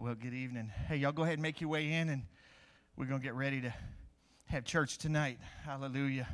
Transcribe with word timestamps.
Well, 0.00 0.14
good 0.14 0.32
evening. 0.32 0.72
Hey, 0.88 0.96
y'all 0.96 1.12
go 1.12 1.24
ahead 1.24 1.34
and 1.34 1.42
make 1.42 1.60
your 1.60 1.68
way 1.68 1.92
in, 1.92 2.08
and 2.08 2.22
we're 2.96 3.04
going 3.04 3.20
to 3.20 3.24
get 3.24 3.34
ready 3.34 3.60
to 3.60 3.74
have 4.46 4.64
church 4.64 4.96
tonight. 4.96 5.38
Hallelujah. 5.62 6.26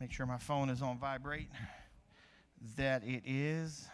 Make 0.00 0.10
sure 0.10 0.26
my 0.26 0.38
phone 0.38 0.68
is 0.68 0.82
on 0.82 0.98
vibrate. 0.98 1.48
That 2.76 3.04
it 3.04 3.22
is. 3.24 3.86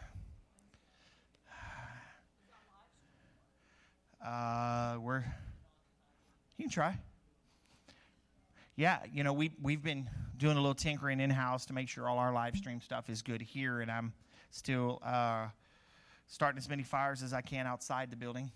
Uh, 4.26 4.96
we're. 5.00 5.24
You 6.56 6.64
can 6.64 6.70
try. 6.70 6.96
Yeah, 8.76 9.00
you 9.12 9.24
know, 9.24 9.32
we, 9.32 9.50
we've 9.60 9.82
been 9.82 10.08
doing 10.38 10.56
a 10.56 10.60
little 10.60 10.74
tinkering 10.74 11.20
in 11.20 11.28
house 11.28 11.66
to 11.66 11.72
make 11.72 11.88
sure 11.88 12.08
all 12.08 12.18
our 12.18 12.32
live 12.32 12.56
stream 12.56 12.80
stuff 12.80 13.10
is 13.10 13.20
good 13.20 13.42
here, 13.42 13.80
and 13.80 13.90
I'm 13.90 14.12
still. 14.50 15.00
Uh, 15.04 15.48
starting 16.32 16.56
as 16.56 16.66
many 16.66 16.82
fires 16.82 17.22
as 17.22 17.34
I 17.34 17.42
can 17.42 17.66
outside 17.66 18.10
the 18.10 18.16
building 18.16 18.50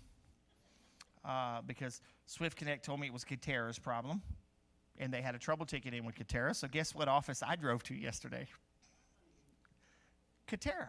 uh, 1.23 1.61
because 1.61 2.01
Swift 2.25 2.57
Connect 2.57 2.83
told 2.83 2.99
me 2.99 3.05
it 3.05 3.13
was 3.13 3.23
Katera's 3.23 3.77
problem, 3.77 4.23
and 4.97 5.13
they 5.13 5.21
had 5.21 5.35
a 5.35 5.37
trouble 5.37 5.63
ticket 5.63 5.93
in 5.93 6.03
with 6.03 6.15
Katera. 6.15 6.55
So 6.55 6.67
guess 6.67 6.95
what 6.95 7.07
office 7.07 7.43
I 7.45 7.55
drove 7.55 7.83
to 7.83 7.93
yesterday? 7.93 8.47
Katera. 10.47 10.87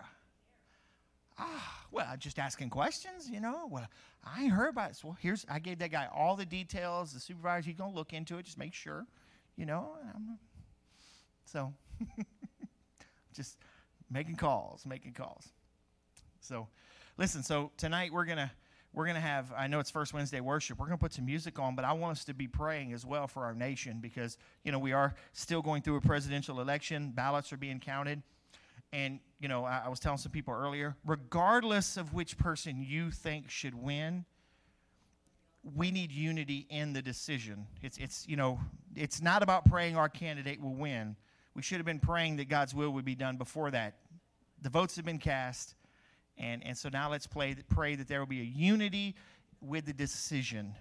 Ah, 1.39 1.85
well, 1.91 2.07
just 2.19 2.39
asking 2.39 2.71
questions, 2.71 3.29
you 3.29 3.41
know. 3.41 3.69
Well, 3.71 3.87
I 4.25 4.47
heard 4.47 4.71
about 4.71 4.93
it. 4.93 4.97
So 4.97 5.15
here's 5.21 5.45
I 5.47 5.59
gave 5.59 5.81
that 5.81 5.91
guy 5.91 6.09
all 6.11 6.37
the 6.37 6.47
details. 6.47 7.13
The 7.13 7.21
supervisor, 7.21 7.67
he's 7.67 7.77
gonna 7.77 7.95
look 7.95 8.15
into 8.15 8.39
it, 8.39 8.47
just 8.47 8.57
make 8.57 8.73
sure, 8.73 9.05
you 9.57 9.67
know. 9.67 9.91
so, 11.45 11.75
just 13.35 13.59
making 14.11 14.37
calls, 14.37 14.87
making 14.87 15.13
calls. 15.13 15.53
So, 16.49 16.67
listen. 17.19 17.43
So 17.43 17.71
tonight 17.77 18.11
we're 18.11 18.25
gonna 18.25 18.51
we're 18.95 19.07
gonna 19.07 19.21
have. 19.21 19.53
I 19.55 19.67
know 19.67 19.81
it's 19.81 19.91
first 19.91 20.15
Wednesday 20.15 20.41
worship. 20.41 20.79
We're 20.79 20.87
gonna 20.87 20.97
put 20.97 21.13
some 21.13 21.27
music 21.27 21.59
on, 21.59 21.77
but 21.77 21.85
I 21.85 21.93
want 21.93 22.13
us 22.13 22.25
to 22.25 22.33
be 22.33 22.49
praying 22.49 22.95
as 22.95 23.05
well 23.05 23.27
for 23.27 23.45
our 23.45 23.55
nation 23.55 23.99
because 24.01 24.39
you 24.65 24.73
know 24.73 24.79
we 24.79 24.95
are 24.95 25.15
still 25.35 25.61
going 25.61 25.83
through 25.83 25.97
a 25.97 26.01
presidential 26.01 26.63
election. 26.63 27.13
Ballots 27.15 27.53
are 27.53 27.59
being 27.59 27.81
counted, 27.81 28.23
and 28.95 29.21
you 29.39 29.47
know 29.47 29.67
I, 29.67 29.83
I 29.85 29.89
was 29.91 30.01
telling 30.01 30.17
some 30.17 30.33
people 30.33 30.55
earlier. 30.55 30.97
Regardless 31.05 31.99
of 31.99 32.15
which 32.15 32.39
person 32.39 32.83
you 32.83 33.11
think 33.11 33.51
should 33.51 33.75
win, 33.75 34.25
we 35.77 35.91
need 35.91 36.11
unity 36.11 36.67
in 36.71 36.95
the 36.95 37.03
decision. 37.03 37.67
It's 37.83 37.99
it's 37.99 38.27
you 38.27 38.37
know 38.37 38.59
it's 38.97 39.21
not 39.21 39.43
about 39.43 39.67
praying 39.67 39.99
our 39.99 40.09
candidate 40.09 40.63
will 40.63 40.75
win. 40.75 41.15
We 41.53 41.61
should 41.61 41.77
have 41.77 41.85
been 41.85 42.01
praying 42.01 42.37
that 42.37 42.49
God's 42.49 42.75
will 42.75 42.93
would 42.93 43.05
be 43.05 43.17
done 43.17 43.37
before 43.37 43.71
that. 43.73 43.97
The 44.63 44.71
votes 44.71 44.97
have 44.97 45.05
been 45.05 45.19
cast. 45.19 45.75
And, 46.39 46.65
and 46.65 46.77
so 46.77 46.89
now 46.89 47.11
let's 47.11 47.27
play, 47.27 47.57
pray 47.69 47.95
that 47.97 48.09
there 48.09 48.21
will 48.21 48.27
be 48.27 48.41
a 48.41 48.45
unity 48.45 49.17
with 49.61 49.87
the 49.87 49.93
decision. 49.93 50.75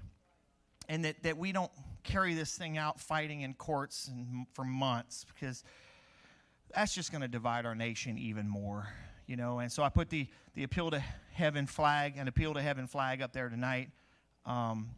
And 0.87 1.03
that, 1.05 1.23
that 1.23 1.37
we 1.37 1.51
don't 1.51 1.71
carry 2.03 2.33
this 2.33 2.55
thing 2.57 2.77
out 2.77 2.99
fighting 2.99 3.41
in 3.41 3.53
courts 3.53 4.07
and 4.07 4.45
for 4.53 4.63
months 4.63 5.25
because 5.33 5.63
that's 6.73 6.93
just 6.93 7.11
going 7.11 7.21
to 7.21 7.27
divide 7.27 7.65
our 7.65 7.75
nation 7.75 8.17
even 8.17 8.47
more 8.47 8.87
you 9.27 9.35
know? 9.35 9.59
And 9.59 9.71
so 9.71 9.83
i 9.83 9.89
put 9.89 10.09
the, 10.09 10.25
the 10.55 10.63
appeal 10.63 10.89
to 10.91 11.03
heaven 11.33 11.67
flag 11.67 12.15
and 12.17 12.27
appeal 12.27 12.53
to 12.55 12.61
heaven 12.61 12.87
flag 12.87 13.21
up 13.21 13.33
there 13.33 13.49
tonight. 13.49 13.91
Um, 14.45 14.89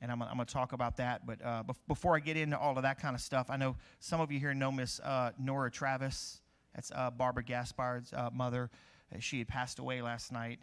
and 0.00 0.10
i'm, 0.10 0.20
I'm 0.22 0.34
going 0.34 0.46
to 0.46 0.52
talk 0.52 0.72
about 0.72 0.98
that 0.98 1.26
but 1.26 1.42
uh, 1.44 1.62
before 1.88 2.16
i 2.16 2.20
get 2.20 2.36
into 2.36 2.58
all 2.58 2.76
of 2.76 2.82
that 2.82 3.00
kind 3.00 3.14
of 3.14 3.20
stuff 3.22 3.46
i 3.48 3.56
know 3.56 3.76
some 3.98 4.20
of 4.20 4.30
you 4.30 4.38
here 4.38 4.52
know 4.52 4.70
miss 4.70 5.00
uh, 5.00 5.30
nora 5.38 5.70
travis. 5.70 6.40
That's 6.74 6.92
uh, 6.94 7.10
barbara 7.10 7.42
gaspard's 7.42 8.12
uh, 8.12 8.28
mother 8.32 8.70
she 9.20 9.38
had 9.38 9.48
passed 9.48 9.78
away 9.78 10.02
last 10.02 10.32
night. 10.32 10.58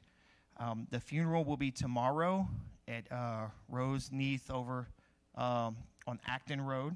Um, 0.57 0.87
the 0.91 0.99
funeral 0.99 1.43
will 1.45 1.57
be 1.57 1.71
tomorrow 1.71 2.47
at 2.87 3.11
uh, 3.11 3.47
Rose 3.69 4.09
Neath 4.11 4.51
over 4.51 4.87
um, 5.35 5.77
on 6.05 6.19
Acton 6.27 6.61
Road, 6.61 6.95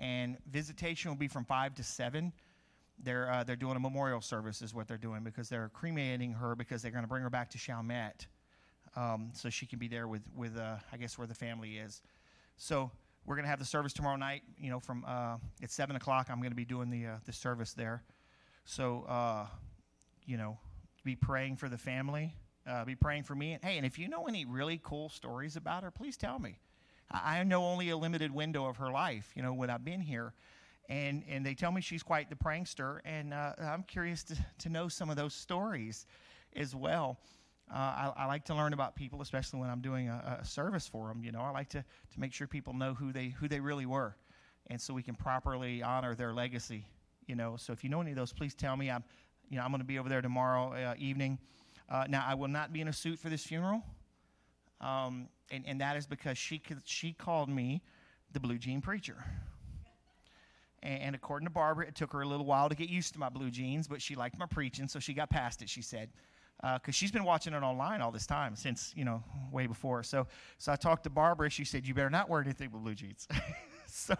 and 0.00 0.36
visitation 0.50 1.10
will 1.10 1.18
be 1.18 1.28
from 1.28 1.44
five 1.44 1.74
to 1.76 1.82
seven. 1.82 2.32
They're 3.02 3.30
uh, 3.30 3.44
they're 3.44 3.56
doing 3.56 3.76
a 3.76 3.80
memorial 3.80 4.20
service, 4.20 4.62
is 4.62 4.74
what 4.74 4.88
they're 4.88 4.96
doing, 4.98 5.22
because 5.22 5.48
they're 5.48 5.70
cremating 5.72 6.32
her 6.32 6.54
because 6.54 6.82
they're 6.82 6.90
going 6.90 7.04
to 7.04 7.08
bring 7.08 7.22
her 7.22 7.30
back 7.30 7.50
to 7.50 7.58
Chalmette, 7.58 8.26
um, 8.96 9.30
so 9.32 9.48
she 9.48 9.66
can 9.66 9.78
be 9.78 9.88
there 9.88 10.08
with 10.08 10.22
with 10.36 10.56
uh, 10.56 10.76
I 10.92 10.96
guess 10.96 11.18
where 11.18 11.26
the 11.26 11.34
family 11.34 11.78
is. 11.78 12.02
So 12.56 12.90
we're 13.24 13.36
going 13.36 13.44
to 13.44 13.50
have 13.50 13.58
the 13.58 13.64
service 13.64 13.92
tomorrow 13.92 14.16
night. 14.16 14.42
You 14.58 14.70
know, 14.70 14.80
from 14.80 15.04
uh, 15.06 15.36
at 15.62 15.70
seven 15.70 15.96
o'clock, 15.96 16.28
I'm 16.30 16.38
going 16.38 16.50
to 16.50 16.56
be 16.56 16.64
doing 16.64 16.90
the 16.90 17.06
uh, 17.06 17.16
the 17.24 17.32
service 17.32 17.72
there. 17.74 18.02
So 18.64 19.04
uh, 19.08 19.46
you 20.26 20.36
know, 20.36 20.58
be 21.04 21.16
praying 21.16 21.56
for 21.56 21.68
the 21.68 21.78
family, 21.78 22.34
uh, 22.66 22.84
be 22.84 22.94
praying 22.94 23.24
for 23.24 23.34
me. 23.34 23.54
And 23.54 23.64
hey, 23.64 23.76
and 23.76 23.86
if 23.86 23.98
you 23.98 24.08
know 24.08 24.26
any 24.26 24.44
really 24.44 24.80
cool 24.82 25.08
stories 25.08 25.56
about 25.56 25.82
her, 25.82 25.90
please 25.90 26.16
tell 26.16 26.38
me. 26.38 26.58
I, 27.10 27.44
know 27.44 27.64
only 27.64 27.90
a 27.90 27.96
limited 27.96 28.32
window 28.32 28.66
of 28.66 28.78
her 28.78 28.90
life, 28.90 29.32
you 29.34 29.42
know, 29.42 29.52
when 29.52 29.68
I've 29.70 29.84
been 29.84 30.00
here. 30.00 30.32
And, 30.88 31.22
and 31.28 31.44
they 31.44 31.54
tell 31.54 31.70
me 31.70 31.80
she's 31.80 32.02
quite 32.02 32.28
the 32.28 32.36
prankster, 32.36 33.00
and 33.04 33.32
uh, 33.32 33.52
I'm 33.60 33.82
curious 33.84 34.24
to, 34.24 34.36
to 34.60 34.68
know 34.68 34.88
some 34.88 35.10
of 35.10 35.16
those 35.16 35.34
stories 35.34 36.06
as 36.56 36.74
well. 36.74 37.18
Uh, 37.72 37.76
I, 37.76 38.12
I, 38.16 38.26
like 38.26 38.44
to 38.46 38.54
learn 38.54 38.72
about 38.72 38.96
people, 38.96 39.22
especially 39.22 39.60
when 39.60 39.70
I'm 39.70 39.80
doing 39.80 40.08
a, 40.08 40.40
a, 40.40 40.44
service 40.44 40.86
for 40.86 41.08
them. 41.08 41.22
You 41.24 41.32
know, 41.32 41.40
I 41.40 41.50
like 41.50 41.70
to, 41.70 41.82
to 41.82 42.20
make 42.20 42.32
sure 42.32 42.46
people 42.46 42.74
know 42.74 42.92
who 42.92 43.12
they 43.12 43.28
who 43.28 43.48
they 43.48 43.60
really 43.60 43.86
were, 43.86 44.16
and 44.66 44.78
so 44.78 44.92
we 44.92 45.02
can 45.02 45.14
properly 45.14 45.82
honor 45.82 46.14
their 46.14 46.34
legacy. 46.34 46.84
You 47.26 47.36
know, 47.36 47.56
so 47.56 47.72
if 47.72 47.82
you 47.84 47.88
know 47.88 48.00
any 48.00 48.10
of 48.10 48.16
those, 48.16 48.32
please 48.32 48.54
tell 48.54 48.76
me. 48.76 48.90
I'm 48.90 49.04
you 49.52 49.58
know, 49.58 49.64
I'm 49.64 49.70
going 49.70 49.80
to 49.80 49.86
be 49.86 49.98
over 49.98 50.08
there 50.08 50.22
tomorrow 50.22 50.72
uh, 50.72 50.94
evening. 50.96 51.38
Uh, 51.86 52.06
now, 52.08 52.24
I 52.26 52.32
will 52.32 52.48
not 52.48 52.72
be 52.72 52.80
in 52.80 52.88
a 52.88 52.92
suit 52.92 53.18
for 53.18 53.28
this 53.28 53.44
funeral, 53.44 53.82
um, 54.80 55.28
and, 55.50 55.62
and 55.66 55.78
that 55.82 55.94
is 55.94 56.06
because 56.06 56.38
she, 56.38 56.62
she 56.86 57.12
called 57.12 57.50
me 57.50 57.82
the 58.32 58.40
blue 58.40 58.56
jean 58.56 58.80
preacher. 58.80 59.22
And, 60.82 61.02
and 61.02 61.14
according 61.14 61.46
to 61.46 61.52
Barbara, 61.52 61.86
it 61.86 61.94
took 61.94 62.14
her 62.14 62.22
a 62.22 62.26
little 62.26 62.46
while 62.46 62.70
to 62.70 62.74
get 62.74 62.88
used 62.88 63.12
to 63.12 63.18
my 63.18 63.28
blue 63.28 63.50
jeans, 63.50 63.86
but 63.86 64.00
she 64.00 64.14
liked 64.14 64.38
my 64.38 64.46
preaching, 64.46 64.88
so 64.88 64.98
she 64.98 65.12
got 65.12 65.28
past 65.28 65.60
it, 65.60 65.68
she 65.68 65.82
said 65.82 66.08
because 66.62 66.80
uh, 66.88 66.92
she's 66.92 67.10
been 67.10 67.24
watching 67.24 67.54
it 67.54 67.62
online 67.64 68.00
all 68.00 68.12
this 68.12 68.26
time 68.26 68.54
since 68.54 68.92
you 68.94 69.04
know 69.04 69.24
way 69.50 69.66
before. 69.66 70.04
So, 70.04 70.28
so 70.58 70.70
I 70.70 70.76
talked 70.76 71.02
to 71.04 71.10
Barbara. 71.10 71.50
She 71.50 71.64
said, 71.64 71.84
"You 71.84 71.92
better 71.92 72.08
not 72.08 72.28
wear 72.28 72.40
anything 72.40 72.70
with 72.70 72.82
blue 72.82 72.94
jeans." 72.94 73.26
so, 73.88 74.14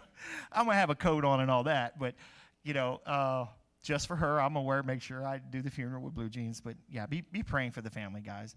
I'm 0.51 0.65
gonna 0.65 0.77
have 0.77 0.89
a 0.89 0.95
coat 0.95 1.23
on 1.23 1.39
and 1.39 1.49
all 1.49 1.63
that. 1.63 1.97
But, 1.97 2.15
you 2.63 2.73
know, 2.73 2.99
uh, 3.05 3.45
just 3.83 4.07
for 4.07 4.15
her. 4.15 4.41
I'm 4.41 4.55
aware, 4.55 4.81
make 4.81 5.01
sure 5.01 5.25
I 5.25 5.37
do 5.37 5.61
the 5.61 5.69
funeral 5.69 6.01
with 6.01 6.15
blue 6.15 6.29
jeans. 6.29 6.61
But 6.61 6.75
yeah, 6.89 7.05
be, 7.05 7.21
be 7.21 7.43
praying 7.43 7.71
for 7.71 7.81
the 7.81 7.89
family, 7.89 8.21
guys. 8.21 8.55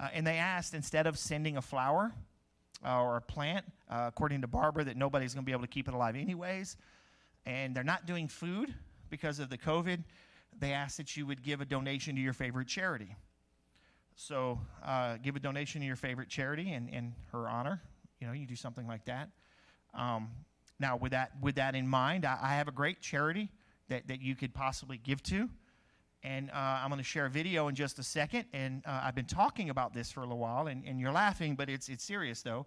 Uh, 0.00 0.08
and 0.12 0.26
they 0.26 0.38
asked 0.38 0.74
instead 0.74 1.06
of 1.06 1.18
sending 1.18 1.56
a 1.56 1.62
flower 1.62 2.12
uh, 2.84 3.00
or 3.00 3.18
a 3.18 3.20
plant, 3.20 3.66
uh, 3.90 4.06
according 4.08 4.40
to 4.40 4.46
Barbara, 4.46 4.84
that 4.84 4.96
nobody's 4.96 5.34
to 5.34 5.42
be 5.42 5.52
able 5.52 5.62
to 5.62 5.68
keep 5.68 5.86
it 5.86 5.94
alive 5.94 6.16
anyways. 6.16 6.76
And 7.44 7.76
they're 7.76 7.84
not 7.84 8.06
doing 8.06 8.28
food 8.28 8.74
because 9.10 9.38
of 9.38 9.50
the 9.50 9.58
COVID. 9.58 10.02
They 10.58 10.72
asked 10.72 10.96
that 10.96 11.16
you 11.16 11.26
would 11.26 11.42
give 11.42 11.60
a 11.60 11.64
donation 11.64 12.16
to 12.16 12.20
your 12.20 12.32
favorite 12.32 12.68
charity. 12.68 13.14
So 14.16 14.58
uh, 14.84 15.18
give 15.22 15.36
a 15.36 15.40
donation 15.40 15.80
to 15.82 15.86
your 15.86 15.96
favorite 15.96 16.28
charity 16.28 16.72
in, 16.72 16.88
in 16.88 17.14
her 17.32 17.48
honor. 17.48 17.82
You 18.20 18.26
know, 18.26 18.32
you 18.32 18.46
do 18.46 18.56
something 18.56 18.86
like 18.86 19.04
that. 19.06 19.28
Um, 19.94 20.30
now, 20.78 20.96
with 20.96 21.12
that, 21.12 21.32
with 21.40 21.56
that 21.56 21.74
in 21.74 21.86
mind, 21.86 22.24
I, 22.24 22.38
I 22.40 22.54
have 22.54 22.68
a 22.68 22.72
great 22.72 23.00
charity 23.00 23.50
that, 23.88 24.08
that 24.08 24.20
you 24.20 24.34
could 24.34 24.54
possibly 24.54 24.98
give 24.98 25.22
to. 25.24 25.48
And 26.24 26.50
uh, 26.50 26.54
I'm 26.54 26.88
going 26.88 26.98
to 26.98 27.04
share 27.04 27.26
a 27.26 27.30
video 27.30 27.68
in 27.68 27.74
just 27.74 27.98
a 27.98 28.02
second. 28.02 28.44
And 28.52 28.82
uh, 28.86 29.00
I've 29.04 29.14
been 29.14 29.26
talking 29.26 29.70
about 29.70 29.92
this 29.92 30.12
for 30.12 30.20
a 30.20 30.22
little 30.24 30.38
while, 30.38 30.68
and, 30.68 30.84
and 30.86 31.00
you're 31.00 31.12
laughing, 31.12 31.56
but 31.56 31.68
it's, 31.68 31.88
it's 31.88 32.04
serious, 32.04 32.42
though. 32.42 32.66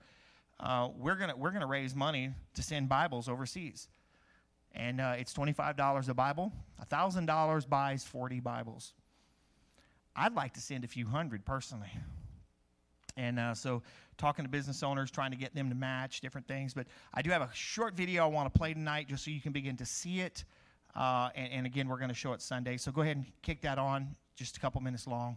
Uh, 0.59 0.89
we're 0.97 1.15
going 1.15 1.31
we're 1.37 1.51
gonna 1.51 1.67
raise 1.67 1.93
money 1.95 2.31
to 2.53 2.63
send 2.63 2.87
Bibles 2.87 3.27
overseas. 3.27 3.89
And 4.73 4.99
uh, 4.99 5.15
it's 5.17 5.33
$25 5.33 6.09
a 6.09 6.13
Bible. 6.13 6.51
$1,000 6.89 7.69
buys 7.69 8.03
40 8.03 8.39
Bibles. 8.41 8.93
I'd 10.15 10.33
like 10.33 10.53
to 10.53 10.61
send 10.61 10.83
a 10.83 10.87
few 10.87 11.07
hundred 11.07 11.45
personally. 11.45 11.91
And 13.17 13.39
uh, 13.39 13.53
so, 13.53 13.81
talking 14.17 14.43
to 14.43 14.49
business 14.49 14.83
owners, 14.83 15.09
trying 15.09 15.31
to 15.31 15.37
get 15.37 15.55
them 15.55 15.69
to 15.69 15.75
match 15.75 16.19
different 16.19 16.47
things. 16.47 16.73
But 16.73 16.87
I 17.13 17.21
do 17.21 17.29
have 17.29 17.41
a 17.41 17.49
short 17.53 17.95
video 17.95 18.23
I 18.23 18.27
want 18.27 18.53
to 18.53 18.57
play 18.57 18.73
tonight 18.73 19.07
just 19.07 19.23
so 19.23 19.31
you 19.31 19.39
can 19.39 19.53
begin 19.53 19.77
to 19.77 19.85
see 19.85 20.19
it. 20.19 20.43
Uh, 20.95 21.29
and, 21.35 21.51
and 21.51 21.65
again, 21.65 21.87
we're 21.87 21.97
going 21.97 22.09
to 22.09 22.15
show 22.15 22.33
it 22.33 22.41
Sunday. 22.41 22.77
So 22.77 22.91
go 22.91 23.01
ahead 23.01 23.17
and 23.17 23.25
kick 23.41 23.61
that 23.61 23.77
on, 23.77 24.15
just 24.35 24.57
a 24.57 24.59
couple 24.59 24.81
minutes 24.81 25.07
long. 25.07 25.35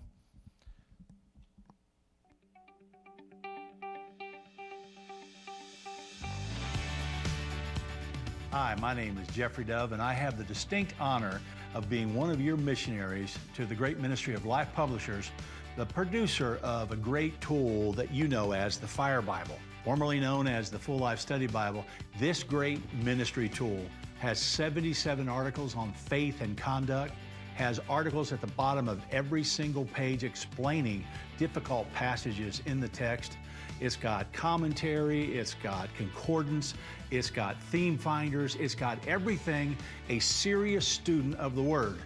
Hi, 8.51 8.75
my 8.81 8.95
name 8.95 9.19
is 9.19 9.29
Jeffrey 9.29 9.65
Dove, 9.65 9.93
and 9.93 10.01
I 10.01 10.15
have 10.15 10.39
the 10.39 10.45
distinct 10.45 10.95
honor 10.99 11.41
of 11.75 11.91
being 11.91 12.15
one 12.15 12.31
of 12.31 12.41
your 12.41 12.57
missionaries 12.57 13.37
to 13.55 13.67
the 13.67 13.75
great 13.75 14.01
ministry 14.01 14.35
of 14.35 14.47
Life 14.47 14.69
Publishers, 14.75 15.31
the 15.77 15.85
producer 15.85 16.59
of 16.63 16.91
a 16.91 16.97
great 16.97 17.39
tool 17.41 17.93
that 17.93 18.11
you 18.11 18.27
know 18.27 18.53
as 18.53 18.79
the 18.79 18.87
Fire 18.87 19.21
Bible, 19.21 19.59
formerly 19.85 20.19
known 20.19 20.47
as 20.47 20.71
the 20.71 20.79
Full 20.79 20.99
Life 20.99 21.21
Study 21.21 21.47
Bible. 21.47 21.85
This 22.19 22.43
great 22.43 22.81
ministry 22.95 23.51
tool 23.51 23.85
has 24.19 24.39
77 24.39 25.29
articles 25.29 25.77
on 25.77 25.93
faith 25.93 26.41
and 26.41 26.57
conduct, 26.57 27.13
has 27.55 27.81
articles 27.89 28.33
at 28.33 28.41
the 28.41 28.47
bottom 28.49 28.89
of 28.89 29.01
every 29.11 29.43
single 29.43 29.85
page 29.87 30.25
explaining 30.25 31.05
difficult 31.39 31.93
passages 31.93 32.63
in 32.67 32.81
the 32.81 32.89
text. 32.89 33.37
It's 33.81 33.97
got 33.97 34.33
commentary, 34.33 35.37
it's 35.37 35.55
got 35.55 35.89
concordance, 35.97 36.75
it's 37.11 37.31
got 37.31 37.61
theme 37.65 37.97
finders, 37.97 38.57
it's 38.57 38.75
got 38.75 38.99
everything 39.07 39.77
a 40.09 40.19
serious 40.19 40.87
student 40.87 41.37
of 41.37 41.55
the 41.55 41.63
Word 41.63 41.99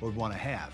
would 0.00 0.14
want 0.14 0.32
to 0.32 0.38
have. 0.38 0.72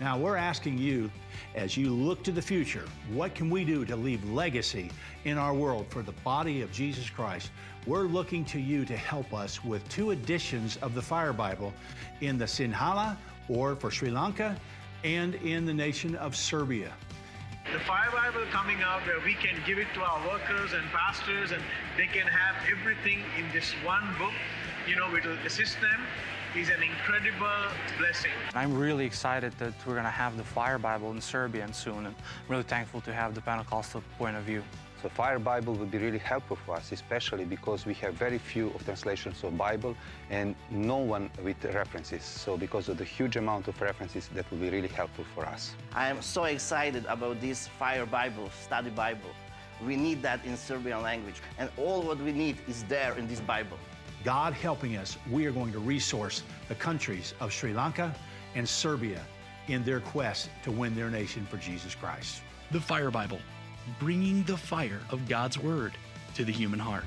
Now, 0.00 0.16
we're 0.16 0.36
asking 0.36 0.78
you, 0.78 1.10
as 1.54 1.76
you 1.76 1.90
look 1.90 2.22
to 2.22 2.32
the 2.32 2.40
future, 2.40 2.86
what 3.12 3.34
can 3.34 3.50
we 3.50 3.66
do 3.66 3.84
to 3.84 3.94
leave 3.94 4.24
legacy 4.30 4.90
in 5.24 5.36
our 5.36 5.52
world 5.52 5.86
for 5.90 6.00
the 6.00 6.12
body 6.24 6.62
of 6.62 6.72
Jesus 6.72 7.10
Christ? 7.10 7.50
We're 7.86 8.04
looking 8.04 8.46
to 8.46 8.58
you 8.58 8.86
to 8.86 8.96
help 8.96 9.34
us 9.34 9.62
with 9.62 9.86
two 9.90 10.12
editions 10.12 10.78
of 10.78 10.94
the 10.94 11.02
Fire 11.02 11.34
Bible 11.34 11.74
in 12.22 12.38
the 12.38 12.46
Sinhala 12.46 13.18
or 13.50 13.76
for 13.76 13.90
Sri 13.90 14.08
Lanka 14.10 14.56
and 15.04 15.34
in 15.34 15.66
the 15.66 15.74
nation 15.74 16.14
of 16.16 16.34
Serbia. 16.34 16.92
The 17.70 17.80
Fire 17.80 18.10
Bible 18.10 18.46
coming 18.50 18.80
out 18.82 19.06
where 19.06 19.20
we 19.20 19.34
can 19.34 19.54
give 19.66 19.78
it 19.78 19.86
to 19.94 20.00
our 20.00 20.26
workers 20.26 20.72
and 20.72 20.82
pastors 20.92 21.52
and 21.52 21.62
they 21.98 22.06
can 22.06 22.26
have 22.26 22.56
everything 22.70 23.22
in 23.38 23.44
this 23.52 23.72
one 23.84 24.14
book, 24.18 24.32
you 24.88 24.96
know, 24.96 25.14
it 25.14 25.26
will 25.26 25.36
assist 25.44 25.78
them 25.82 26.00
is 26.56 26.68
an 26.68 26.82
incredible 26.82 27.46
blessing. 27.96 28.32
I'm 28.54 28.76
really 28.76 29.06
excited 29.06 29.52
that 29.58 29.72
we're 29.86 29.94
going 29.94 30.04
to 30.04 30.10
have 30.10 30.36
the 30.36 30.42
Fire 30.42 30.78
Bible 30.78 31.12
in 31.12 31.20
Serbian 31.20 31.72
soon, 31.72 32.06
and 32.06 32.08
I'm 32.08 32.14
really 32.48 32.64
thankful 32.64 33.00
to 33.02 33.12
have 33.12 33.36
the 33.36 33.40
Pentecostal 33.40 34.02
point 34.18 34.36
of 34.36 34.42
view. 34.42 34.64
So 35.00 35.08
Fire 35.08 35.38
Bible 35.38 35.74
will 35.74 35.86
be 35.86 35.98
really 35.98 36.18
helpful 36.18 36.56
for 36.56 36.74
us, 36.74 36.90
especially 36.90 37.44
because 37.44 37.86
we 37.86 37.94
have 37.94 38.14
very 38.14 38.38
few 38.38 38.70
of 38.70 38.84
translations 38.84 39.42
of 39.44 39.56
Bible 39.56 39.96
and 40.28 40.56
no 40.70 40.96
one 40.96 41.30
with 41.42 41.64
references. 41.64 42.24
So 42.24 42.56
because 42.56 42.88
of 42.88 42.98
the 42.98 43.04
huge 43.04 43.36
amount 43.36 43.68
of 43.68 43.80
references, 43.80 44.28
that 44.34 44.50
will 44.50 44.58
be 44.58 44.70
really 44.70 44.88
helpful 44.88 45.24
for 45.34 45.46
us. 45.46 45.74
I 45.94 46.08
am 46.08 46.20
so 46.20 46.44
excited 46.44 47.06
about 47.06 47.40
this 47.40 47.68
Fire 47.68 48.04
Bible, 48.04 48.50
study 48.60 48.90
Bible. 48.90 49.30
We 49.86 49.96
need 49.96 50.20
that 50.22 50.44
in 50.44 50.56
Serbian 50.56 51.00
language. 51.00 51.40
And 51.58 51.70
all 51.78 52.02
what 52.02 52.18
we 52.18 52.32
need 52.32 52.58
is 52.68 52.82
there 52.84 53.16
in 53.16 53.26
this 53.26 53.40
Bible. 53.40 53.78
God 54.24 54.52
helping 54.52 54.96
us, 54.96 55.16
we 55.30 55.46
are 55.46 55.52
going 55.52 55.72
to 55.72 55.78
resource 55.78 56.42
the 56.68 56.74
countries 56.74 57.34
of 57.40 57.52
Sri 57.52 57.72
Lanka 57.72 58.14
and 58.54 58.68
Serbia 58.68 59.20
in 59.68 59.82
their 59.84 60.00
quest 60.00 60.50
to 60.64 60.70
win 60.70 60.94
their 60.94 61.10
nation 61.10 61.46
for 61.46 61.56
Jesus 61.56 61.94
Christ. 61.94 62.42
The 62.70 62.80
Fire 62.80 63.10
Bible, 63.10 63.38
bringing 63.98 64.42
the 64.44 64.56
fire 64.56 65.00
of 65.10 65.26
God's 65.26 65.58
Word 65.58 65.92
to 66.34 66.44
the 66.44 66.52
human 66.52 66.78
heart. 66.78 67.04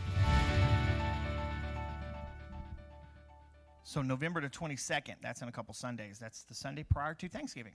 So, 3.84 4.02
November 4.02 4.42
the 4.42 4.50
22nd, 4.50 5.16
that's 5.22 5.44
in 5.44 5.48
a 5.48 5.52
couple 5.52 5.76
Sundays. 5.76 6.18
That's 6.18 6.44
the 6.44 6.56
Sunday 6.56 6.84
prior 6.84 7.14
to 7.14 7.30
Thanksgiving. 7.30 7.74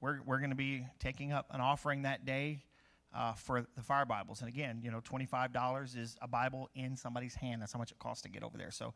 We're, 0.00 0.20
we're 0.24 0.38
going 0.38 0.50
to 0.50 0.56
be 0.56 0.86
taking 0.98 1.32
up 1.32 1.46
an 1.50 1.60
offering 1.60 2.02
that 2.02 2.24
day 2.24 2.62
uh, 3.14 3.32
for 3.34 3.66
the 3.76 3.82
fire 3.82 4.04
Bibles. 4.04 4.40
And 4.40 4.48
again, 4.48 4.80
you 4.82 4.90
know, 4.90 5.00
$25 5.00 5.96
is 5.96 6.16
a 6.20 6.28
Bible 6.28 6.68
in 6.74 6.96
somebody's 6.96 7.34
hand. 7.34 7.62
That's 7.62 7.72
how 7.72 7.78
much 7.78 7.90
it 7.90 7.98
costs 7.98 8.22
to 8.22 8.28
get 8.28 8.42
over 8.42 8.58
there. 8.58 8.70
So 8.70 8.94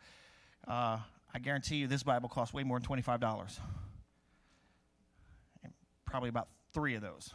uh, 0.68 0.98
I 1.34 1.38
guarantee 1.38 1.76
you 1.76 1.86
this 1.86 2.02
Bible 2.02 2.28
costs 2.28 2.54
way 2.54 2.64
more 2.64 2.78
than 2.78 2.86
$25. 2.86 3.58
And 5.64 5.72
probably 6.04 6.28
about 6.28 6.48
three 6.72 6.94
of 6.94 7.02
those, 7.02 7.30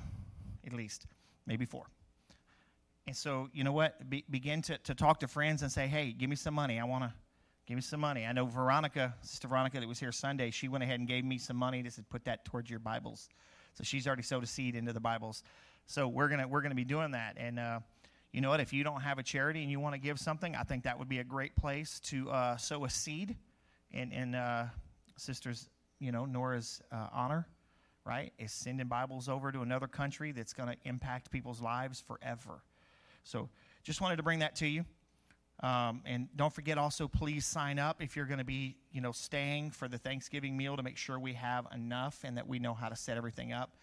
at 0.66 0.74
least, 0.74 1.08
maybe 1.46 1.66
four. 1.66 1.88
And 3.08 3.16
so, 3.16 3.50
you 3.54 3.64
know 3.64 3.72
what? 3.72 4.10
Be, 4.10 4.26
begin 4.30 4.62
to, 4.64 4.78
to 4.80 4.94
talk 4.94 5.22
to 5.22 5.28
friends 5.28 5.62
and 5.62 5.72
say, 5.72 5.88
hey, 5.88 6.12
give 6.12 6.30
me 6.30 6.36
some 6.36 6.54
money. 6.54 6.80
I 6.80 6.84
want 6.84 7.06
to 7.06 7.14
give 7.66 7.76
me 7.76 7.82
some 7.82 8.02
money. 8.02 8.26
I 8.26 8.34
know 8.34 8.46
Veronica, 8.46 9.16
Sister 9.22 9.48
Veronica, 9.48 9.80
that 9.80 9.88
was 9.88 10.00
here 10.00 10.12
Sunday, 10.12 10.52
she 10.52 10.68
went 10.68 10.84
ahead 10.84 11.00
and 11.00 11.08
gave 11.08 11.24
me 11.24 11.38
some 11.38 11.58
money. 11.58 11.82
Just 11.84 11.96
said, 11.96 12.10
put 12.10 12.26
that 12.26 12.46
towards 12.46 12.70
your 12.70 12.80
Bibles. 12.80 13.30
So 13.76 13.84
she's 13.84 14.08
already 14.08 14.24
sowed 14.24 14.44
a 14.44 14.48
seed 14.48 14.76
into 14.76 14.92
the 14.92 15.00
Bibles. 15.00 15.44
So 15.88 16.10
we're 16.10 16.28
gonna 16.28 16.48
we're 16.48 16.62
gonna 16.62 16.76
be 16.76 16.84
doing 16.84 17.12
that. 17.12 17.38
And 17.38 17.58
uh, 17.58 17.80
you 18.34 18.42
know 18.42 18.50
what? 18.50 18.60
If 18.60 18.74
you 18.74 18.84
don't 18.84 19.02
have 19.02 19.20
a 19.20 19.24
charity 19.24 19.64
and 19.64 19.72
you 19.72 19.80
want 19.80 19.96
to 19.96 20.00
give 20.00 20.20
something, 20.20 20.54
I 20.54 20.64
think 20.64 20.84
that 20.84 21.00
would 21.00 21.08
be 21.08 21.20
a 21.20 21.24
great 21.24 21.56
place 21.56 22.02
to 22.02 22.30
uh, 22.30 22.58
sow 22.58 22.84
a 22.84 22.90
seed 22.90 23.38
in 23.92 24.12
in 24.12 24.36
uh, 24.36 24.68
sisters, 25.16 25.70
you 26.00 26.12
know, 26.12 26.26
Nora's 26.26 26.82
uh, 26.92 27.08
honor. 27.12 27.48
Right, 28.06 28.32
is 28.40 28.54
sending 28.54 28.88
Bibles 28.88 29.28
over 29.28 29.52
to 29.52 29.60
another 29.64 29.88
country 29.88 30.32
that's 30.32 30.54
going 30.54 30.70
to 30.70 30.78
impact 30.86 31.30
people's 31.30 31.60
lives 31.60 32.00
forever. 32.00 32.64
So, 33.26 33.50
just 33.84 34.00
wanted 34.00 34.16
to 34.16 34.24
bring 34.24 34.40
that 34.40 34.56
to 34.58 34.68
you. 34.68 34.86
Um, 35.62 36.04
and 36.06 36.30
don't 36.38 36.54
forget 36.54 36.78
also, 36.78 37.10
please 37.10 37.46
sign 37.46 37.80
up 37.80 38.02
if 38.02 38.16
you're 38.16 38.26
going 38.26 38.38
to 38.38 38.46
be, 38.46 38.78
you 38.94 39.02
know, 39.02 39.12
staying 39.12 39.72
for 39.72 39.90
the 39.90 39.98
Thanksgiving 39.98 40.56
meal 40.56 40.78
to 40.78 40.84
make 40.84 40.96
sure 40.96 41.20
we 41.20 41.34
have 41.34 41.68
enough 41.74 42.22
and 42.24 42.38
that 42.38 42.48
we 42.48 42.60
know 42.60 42.74
how 42.74 42.88
to 42.88 42.96
set 42.96 43.18
everything 43.18 43.52
up 43.52 43.76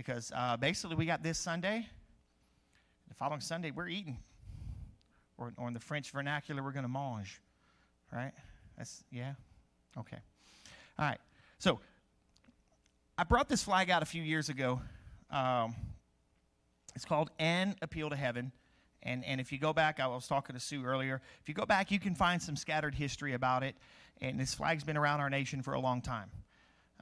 because 0.00 0.32
uh, 0.34 0.56
basically 0.56 0.96
we 0.96 1.04
got 1.04 1.22
this 1.22 1.36
Sunday. 1.36 1.86
The 3.08 3.14
following 3.14 3.42
Sunday, 3.42 3.70
we're 3.70 3.88
eating. 3.88 4.16
Or, 5.36 5.52
or 5.58 5.68
in 5.68 5.74
the 5.74 5.80
French 5.80 6.10
vernacular, 6.10 6.62
we're 6.62 6.72
going 6.72 6.84
to 6.84 6.88
mange. 6.88 7.38
Right? 8.10 8.32
That's, 8.78 9.04
yeah? 9.12 9.34
Okay. 9.98 10.16
All 10.98 11.04
right. 11.04 11.18
So 11.58 11.80
I 13.18 13.24
brought 13.24 13.46
this 13.50 13.62
flag 13.62 13.90
out 13.90 14.02
a 14.02 14.06
few 14.06 14.22
years 14.22 14.48
ago. 14.48 14.80
Um, 15.30 15.74
it's 16.94 17.04
called 17.04 17.30
An 17.38 17.76
Appeal 17.82 18.08
to 18.08 18.16
Heaven. 18.16 18.52
And, 19.02 19.22
and 19.26 19.38
if 19.38 19.52
you 19.52 19.58
go 19.58 19.74
back, 19.74 20.00
I 20.00 20.06
was 20.06 20.26
talking 20.26 20.54
to 20.54 20.60
Sue 20.60 20.82
earlier. 20.82 21.20
If 21.42 21.48
you 21.50 21.54
go 21.54 21.66
back, 21.66 21.90
you 21.90 22.00
can 22.00 22.14
find 22.14 22.40
some 22.40 22.56
scattered 22.56 22.94
history 22.94 23.34
about 23.34 23.64
it. 23.64 23.76
And 24.22 24.40
this 24.40 24.54
flag's 24.54 24.82
been 24.82 24.96
around 24.96 25.20
our 25.20 25.28
nation 25.28 25.60
for 25.60 25.74
a 25.74 25.80
long 25.80 26.00
time. 26.00 26.30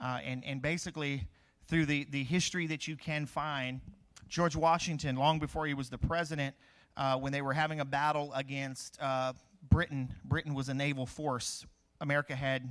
Uh, 0.01 0.19
and, 0.25 0.45
and 0.45 0.61
basically, 0.61 1.29
through 1.69 1.87
the, 1.87 2.07
the 2.11 2.25
history 2.25 2.67
that 2.67 2.89
you 2.89 2.97
can 2.97 3.27
find, 3.27 3.81
George 4.29 4.57
Washington, 4.57 5.17
long 5.17 5.39
before 5.39 5.67
he 5.67 5.75
was 5.75 5.91
the 5.91 5.99
president, 5.99 6.57
uh, 6.97 7.17
when 7.17 7.33
they 7.33 7.43
were 7.43 7.53
having 7.53 7.81
a 7.81 7.85
battle 7.85 8.33
against 8.35 8.99
uh, 9.01 9.33
Britain, 9.71 10.13
Britain 10.25 10.55
was 10.55 10.69
a 10.69 10.75
naval 10.75 11.07
force. 11.07 11.67
America 12.01 12.35
had 12.35 12.69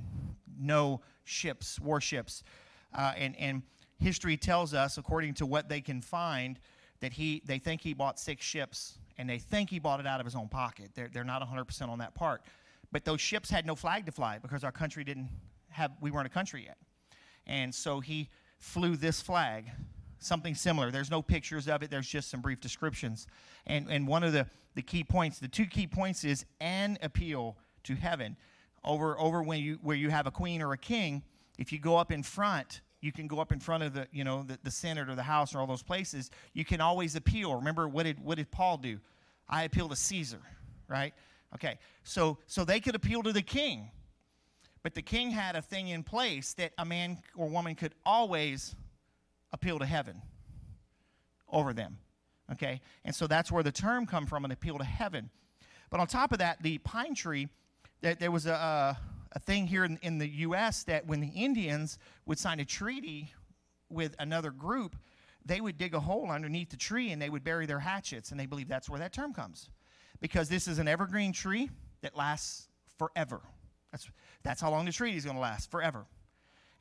no 0.60 1.00
ships, 1.24 1.78
warships. 1.80 2.42
Uh, 2.92 3.12
and, 3.16 3.36
and 3.36 3.62
history 4.00 4.36
tells 4.36 4.74
us, 4.74 4.98
according 4.98 5.34
to 5.34 5.46
what 5.46 5.68
they 5.68 5.80
can 5.80 6.00
find, 6.00 6.58
that 7.00 7.12
he, 7.12 7.42
they 7.46 7.58
think 7.58 7.80
he 7.80 7.94
bought 7.94 8.18
six 8.18 8.44
ships, 8.44 8.98
and 9.16 9.30
they 9.30 9.38
think 9.38 9.70
he 9.70 9.78
bought 9.78 10.00
it 10.00 10.06
out 10.06 10.18
of 10.20 10.26
his 10.26 10.34
own 10.34 10.48
pocket. 10.48 10.90
They're, 10.94 11.08
they're 11.12 11.24
not 11.24 11.40
100% 11.42 11.88
on 11.88 11.98
that 11.98 12.14
part. 12.14 12.42
But 12.90 13.04
those 13.04 13.20
ships 13.20 13.48
had 13.48 13.64
no 13.64 13.76
flag 13.76 14.06
to 14.06 14.12
fly 14.12 14.38
because 14.38 14.64
our 14.64 14.72
country 14.72 15.04
didn't 15.04 15.28
have, 15.70 15.92
we 16.00 16.10
weren't 16.10 16.26
a 16.26 16.30
country 16.30 16.64
yet. 16.64 16.78
And 17.46 17.74
so 17.74 18.00
he 18.00 18.28
flew 18.58 18.96
this 18.96 19.20
flag, 19.20 19.70
something 20.18 20.54
similar. 20.54 20.90
There's 20.90 21.10
no 21.10 21.22
pictures 21.22 21.68
of 21.68 21.82
it, 21.82 21.90
there's 21.90 22.08
just 22.08 22.30
some 22.30 22.40
brief 22.40 22.60
descriptions. 22.60 23.26
And, 23.66 23.88
and 23.90 24.06
one 24.06 24.24
of 24.24 24.32
the, 24.32 24.46
the 24.74 24.82
key 24.82 25.04
points, 25.04 25.38
the 25.38 25.48
two 25.48 25.66
key 25.66 25.86
points 25.86 26.24
is 26.24 26.44
an 26.60 26.98
appeal 27.02 27.56
to 27.84 27.94
heaven. 27.94 28.36
Over, 28.84 29.18
over 29.18 29.42
when 29.42 29.60
you, 29.60 29.78
where 29.82 29.96
you 29.96 30.10
have 30.10 30.26
a 30.26 30.30
queen 30.30 30.62
or 30.62 30.72
a 30.72 30.78
king, 30.78 31.22
if 31.58 31.72
you 31.72 31.78
go 31.78 31.96
up 31.96 32.12
in 32.12 32.22
front, 32.22 32.80
you 33.00 33.12
can 33.12 33.26
go 33.26 33.38
up 33.38 33.52
in 33.52 33.60
front 33.60 33.82
of 33.82 33.92
the, 33.94 34.06
you 34.12 34.24
know, 34.24 34.42
the, 34.42 34.58
the 34.62 34.70
Senate 34.70 35.08
or 35.08 35.14
the 35.14 35.22
House 35.22 35.54
or 35.54 35.60
all 35.60 35.66
those 35.66 35.82
places. 35.82 36.30
You 36.52 36.64
can 36.64 36.80
always 36.80 37.16
appeal. 37.16 37.54
Remember, 37.54 37.88
what 37.88 38.04
did, 38.04 38.22
what 38.24 38.36
did 38.36 38.50
Paul 38.50 38.78
do? 38.78 38.98
I 39.48 39.64
appeal 39.64 39.88
to 39.88 39.96
Caesar, 39.96 40.40
right? 40.88 41.14
Okay, 41.54 41.78
so, 42.02 42.38
so 42.46 42.64
they 42.64 42.80
could 42.80 42.94
appeal 42.94 43.22
to 43.22 43.32
the 43.32 43.42
king. 43.42 43.90
But 44.82 44.94
the 44.94 45.02
king 45.02 45.30
had 45.30 45.56
a 45.56 45.62
thing 45.62 45.88
in 45.88 46.02
place 46.02 46.54
that 46.54 46.72
a 46.78 46.84
man 46.84 47.18
or 47.36 47.48
woman 47.48 47.74
could 47.74 47.94
always 48.06 48.74
appeal 49.52 49.78
to 49.78 49.86
heaven 49.86 50.22
over 51.48 51.72
them. 51.72 51.98
Okay? 52.52 52.80
And 53.04 53.14
so 53.14 53.26
that's 53.26 53.50
where 53.50 53.62
the 53.62 53.72
term 53.72 54.06
come 54.06 54.26
from, 54.26 54.44
an 54.44 54.50
appeal 54.50 54.78
to 54.78 54.84
heaven. 54.84 55.30
But 55.90 56.00
on 56.00 56.06
top 56.06 56.32
of 56.32 56.38
that, 56.38 56.62
the 56.62 56.78
pine 56.78 57.14
tree, 57.14 57.48
that 58.02 58.20
there 58.20 58.30
was 58.30 58.46
a, 58.46 58.96
a, 59.32 59.40
thing 59.40 59.66
here 59.66 59.84
in, 59.84 59.98
in 60.02 60.18
the 60.18 60.28
U.S. 60.28 60.84
that 60.84 61.06
when 61.06 61.20
the 61.20 61.28
Indians 61.28 61.98
would 62.26 62.38
sign 62.38 62.60
a 62.60 62.64
treaty 62.64 63.32
with 63.88 64.14
another 64.18 64.50
group, 64.50 64.96
they 65.44 65.60
would 65.60 65.78
dig 65.78 65.94
a 65.94 66.00
hole 66.00 66.30
underneath 66.30 66.70
the 66.70 66.76
tree 66.76 67.10
and 67.10 67.20
they 67.20 67.30
would 67.30 67.44
bury 67.44 67.66
their 67.66 67.80
hatchets. 67.80 68.30
And 68.30 68.38
they 68.38 68.46
believe 68.46 68.68
that's 68.68 68.88
where 68.88 69.00
that 69.00 69.12
term 69.12 69.32
comes. 69.32 69.70
Because 70.20 70.48
this 70.48 70.68
is 70.68 70.78
an 70.78 70.88
evergreen 70.88 71.32
tree 71.32 71.70
that 72.02 72.16
lasts 72.16 72.68
forever. 72.98 73.40
That's, 73.92 74.08
that's 74.42 74.60
how 74.60 74.70
long 74.70 74.84
the 74.84 74.92
treaty 74.92 75.16
is 75.16 75.24
going 75.24 75.36
to 75.36 75.42
last 75.42 75.70
forever. 75.70 76.06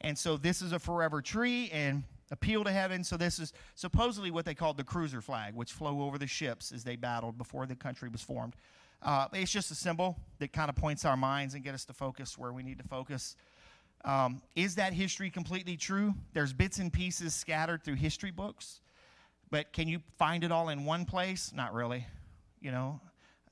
And 0.02 0.18
so 0.18 0.38
this 0.38 0.62
is 0.62 0.74
a 0.74 0.80
forever 0.80 1.22
tree 1.22 1.70
and 1.72 2.04
appeal 2.32 2.64
to 2.64 2.72
heaven. 2.72 3.04
So 3.04 3.18
this 3.18 3.40
is 3.40 3.54
supposedly 3.76 4.32
what 4.32 4.46
they 4.46 4.54
called 4.54 4.78
the 4.78 4.84
cruiser 4.84 5.22
flag, 5.22 5.56
which 5.56 5.72
flew 5.72 6.04
over 6.04 6.18
the 6.18 6.28
ships 6.28 6.72
as 6.72 6.84
they 6.84 6.96
battled 6.96 7.38
before 7.38 7.66
the 7.66 7.76
country 7.76 8.10
was 8.10 8.22
formed. 8.22 8.56
Uh, 9.02 9.28
it's 9.34 9.52
just 9.52 9.72
a 9.72 9.76
symbol 9.76 10.18
that 10.40 10.52
kind 10.52 10.70
of 10.70 10.76
points 10.76 11.06
our 11.06 11.18
minds 11.18 11.54
and 11.54 11.64
get 11.64 11.74
us 11.74 11.86
to 11.86 11.94
focus 11.94 12.38
where 12.38 12.52
we 12.52 12.64
need 12.64 12.80
to 12.80 12.88
focus. 12.88 13.36
Um, 14.06 14.42
is 14.56 14.76
that 14.76 14.94
history 14.94 15.30
completely 15.30 15.78
true? 15.78 16.14
There's 16.34 16.54
bits 16.54 16.80
and 16.80 16.92
pieces 16.92 17.34
scattered 17.34 17.84
through 17.84 17.96
history 17.96 18.32
books, 18.32 18.82
but 19.50 19.72
can 19.72 19.88
you 19.88 20.00
find 20.18 20.44
it 20.44 20.52
all 20.52 20.70
in 20.70 20.86
one 20.86 21.06
place? 21.06 21.52
Not 21.54 21.74
really. 21.74 22.06
You 22.60 22.72
know, 22.72 23.00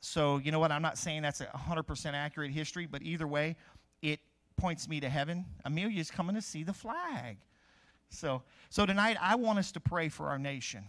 so, 0.05 0.37
you 0.37 0.51
know 0.51 0.59
what? 0.59 0.71
I'm 0.71 0.83
not 0.83 0.99
saying 0.99 1.23
that's 1.23 1.41
a 1.41 1.47
100% 1.47 2.13
accurate 2.13 2.51
history, 2.51 2.85
but 2.85 3.01
either 3.01 3.27
way, 3.27 3.55
it 4.03 4.19
points 4.55 4.87
me 4.87 4.99
to 4.99 5.09
heaven. 5.09 5.45
Amelia's 5.65 6.11
coming 6.11 6.35
to 6.35 6.43
see 6.43 6.63
the 6.63 6.73
flag. 6.73 7.37
So, 8.09 8.43
so 8.69 8.85
tonight 8.85 9.17
I 9.19 9.33
want 9.33 9.57
us 9.57 9.71
to 9.71 9.79
pray 9.79 10.09
for 10.09 10.27
our 10.27 10.37
nation. 10.37 10.83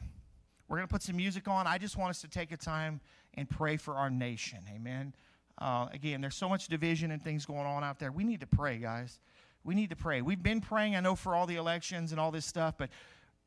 We're 0.69 0.77
going 0.77 0.87
to 0.87 0.93
put 0.93 1.03
some 1.03 1.17
music 1.17 1.49
on. 1.49 1.67
I 1.67 1.79
just 1.79 1.97
want 1.97 2.11
us 2.11 2.21
to 2.21 2.29
take 2.29 2.53
a 2.53 2.59
time 2.59 3.01
and 3.33 3.49
pray 3.49 3.79
for 3.79 3.95
our 3.95 4.11
nation. 4.11 4.59
Amen. 4.75 5.15
Uh, 5.57 5.87
again, 5.95 6.21
there's 6.21 6.37
so 6.37 6.49
much 6.49 6.69
division 6.69 7.11
and 7.11 7.23
things 7.23 7.47
going 7.47 7.67
on 7.67 7.83
out 7.83 7.99
there. 7.99 8.13
We 8.13 8.23
need 8.23 8.41
to 8.41 8.47
pray, 8.47 8.77
guys. 8.77 9.19
We 9.65 9.75
need 9.75 9.89
to 9.91 9.97
pray. 9.97 10.21
We've 10.21 10.43
been 10.43 10.61
praying, 10.61 10.95
I 10.95 11.01
know, 11.01 11.17
for 11.17 11.35
all 11.35 11.47
the 11.47 11.57
elections 11.57 12.13
and 12.13 12.21
all 12.21 12.31
this 12.31 12.45
stuff, 12.45 12.75
but 12.77 12.91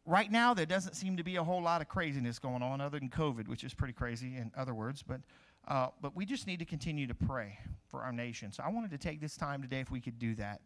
right 0.04 0.32
now 0.32 0.56
there 0.56 0.66
doesn't 0.66 0.96
seem 0.96 1.18
to 1.18 1.24
be 1.24 1.36
a 1.36 1.44
whole 1.44 1.62
lot 1.62 1.82
of 1.82 1.88
craziness 1.88 2.40
going 2.40 2.64
on 2.64 2.82
other 2.82 2.98
than 2.98 3.10
COVID, 3.10 3.48
which 3.48 3.64
is 3.64 3.76
pretty 3.76 3.94
crazy 3.94 4.36
in 4.36 4.52
other 4.58 4.74
words. 4.74 5.04
But, 5.04 5.22
uh, 5.68 5.88
but 6.01 6.16
we 6.16 6.25
just 6.25 6.48
need 6.48 6.60
to 6.60 6.66
continue 6.66 7.08
to 7.08 7.13
pray 7.13 7.60
for 7.88 8.01
our 8.01 8.12
nation. 8.12 8.51
So 8.51 8.63
I 8.63 8.70
wanted 8.70 8.92
to 8.92 8.98
take 8.98 9.20
this 9.20 9.36
time 9.38 9.62
today 9.62 9.80
if 9.80 9.92
we 9.92 10.00
could 10.00 10.20
do 10.20 10.36
that. 10.36 10.62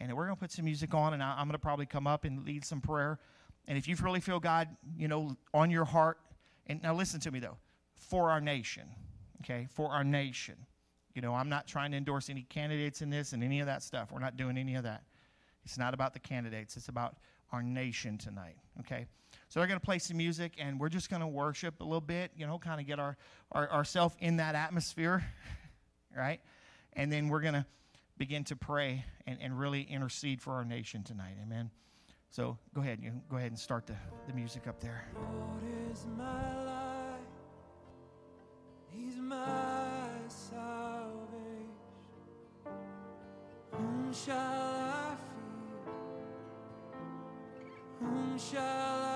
And 0.00 0.14
we're 0.14 0.26
going 0.26 0.36
to 0.36 0.40
put 0.40 0.52
some 0.52 0.64
music 0.64 0.94
on, 0.94 1.12
and 1.12 1.22
I'm 1.22 1.46
going 1.46 1.52
to 1.52 1.58
probably 1.58 1.86
come 1.86 2.06
up 2.06 2.24
and 2.24 2.44
lead 2.44 2.64
some 2.64 2.80
prayer. 2.80 3.18
And 3.66 3.76
if 3.76 3.88
you 3.88 3.96
really 4.00 4.20
feel 4.20 4.38
God, 4.38 4.68
you 4.96 5.08
know, 5.08 5.36
on 5.52 5.70
your 5.70 5.84
heart, 5.84 6.18
and 6.66 6.82
now 6.82 6.94
listen 6.94 7.20
to 7.20 7.30
me 7.30 7.40
though, 7.40 7.56
for 7.96 8.30
our 8.30 8.40
nation, 8.40 8.84
okay, 9.42 9.66
for 9.70 9.90
our 9.90 10.04
nation. 10.04 10.54
You 11.14 11.22
know, 11.22 11.34
I'm 11.34 11.48
not 11.48 11.66
trying 11.66 11.90
to 11.90 11.96
endorse 11.96 12.30
any 12.30 12.42
candidates 12.42 13.02
in 13.02 13.10
this 13.10 13.32
and 13.32 13.42
any 13.42 13.60
of 13.60 13.66
that 13.66 13.82
stuff. 13.82 14.12
We're 14.12 14.20
not 14.20 14.36
doing 14.36 14.56
any 14.56 14.76
of 14.76 14.84
that. 14.84 15.02
It's 15.64 15.76
not 15.76 15.92
about 15.92 16.14
the 16.14 16.20
candidates, 16.20 16.76
it's 16.76 16.88
about 16.88 17.16
our 17.52 17.62
nation 17.62 18.18
tonight, 18.18 18.56
okay? 18.80 19.06
So 19.48 19.60
they're 19.60 19.66
going 19.66 19.80
to 19.80 19.84
play 19.84 19.98
some 19.98 20.18
music, 20.18 20.52
and 20.58 20.78
we're 20.78 20.90
just 20.90 21.08
going 21.08 21.20
to 21.20 21.26
worship 21.26 21.80
a 21.80 21.84
little 21.84 22.02
bit, 22.02 22.32
you 22.36 22.46
know, 22.46 22.58
kind 22.58 22.80
of 22.80 22.86
get 22.86 22.98
our, 22.98 23.16
our 23.52 23.70
ourselves 23.70 24.14
in 24.20 24.36
that 24.36 24.54
atmosphere, 24.54 25.24
right? 26.16 26.40
And 26.92 27.10
then 27.10 27.28
we're 27.28 27.40
going 27.40 27.54
to 27.54 27.64
begin 28.18 28.44
to 28.44 28.56
pray 28.56 29.04
and, 29.26 29.38
and 29.40 29.58
really 29.58 29.82
intercede 29.82 30.42
for 30.42 30.52
our 30.52 30.64
nation 30.66 31.02
tonight. 31.02 31.36
Amen. 31.42 31.70
So 32.30 32.58
go 32.74 32.82
ahead. 32.82 32.98
You 33.02 33.12
go 33.30 33.36
ahead 33.38 33.50
and 33.50 33.58
start 33.58 33.86
the, 33.86 33.96
the 34.26 34.34
music 34.34 34.66
up 34.66 34.80
there. 34.80 35.08
He's 38.90 39.16
my 39.16 40.08
salvation. 40.28 41.28
Whom 43.72 44.12
shall 44.12 44.36
I 44.36 45.16
fear? 45.80 45.90
Whom 48.00 48.38
shall 48.38 49.04
I 49.04 49.07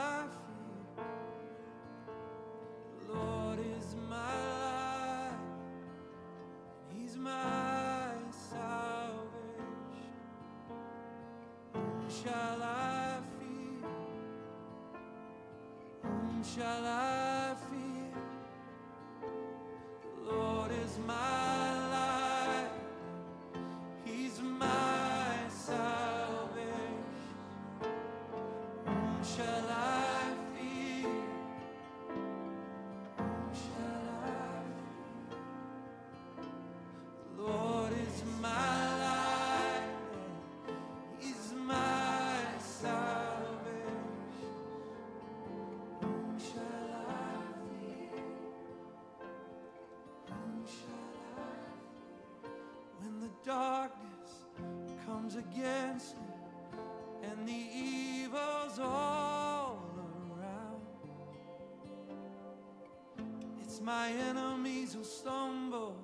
my 63.93 64.09
enemies 64.31 64.95
who 64.95 65.05
stumble, 65.05 65.95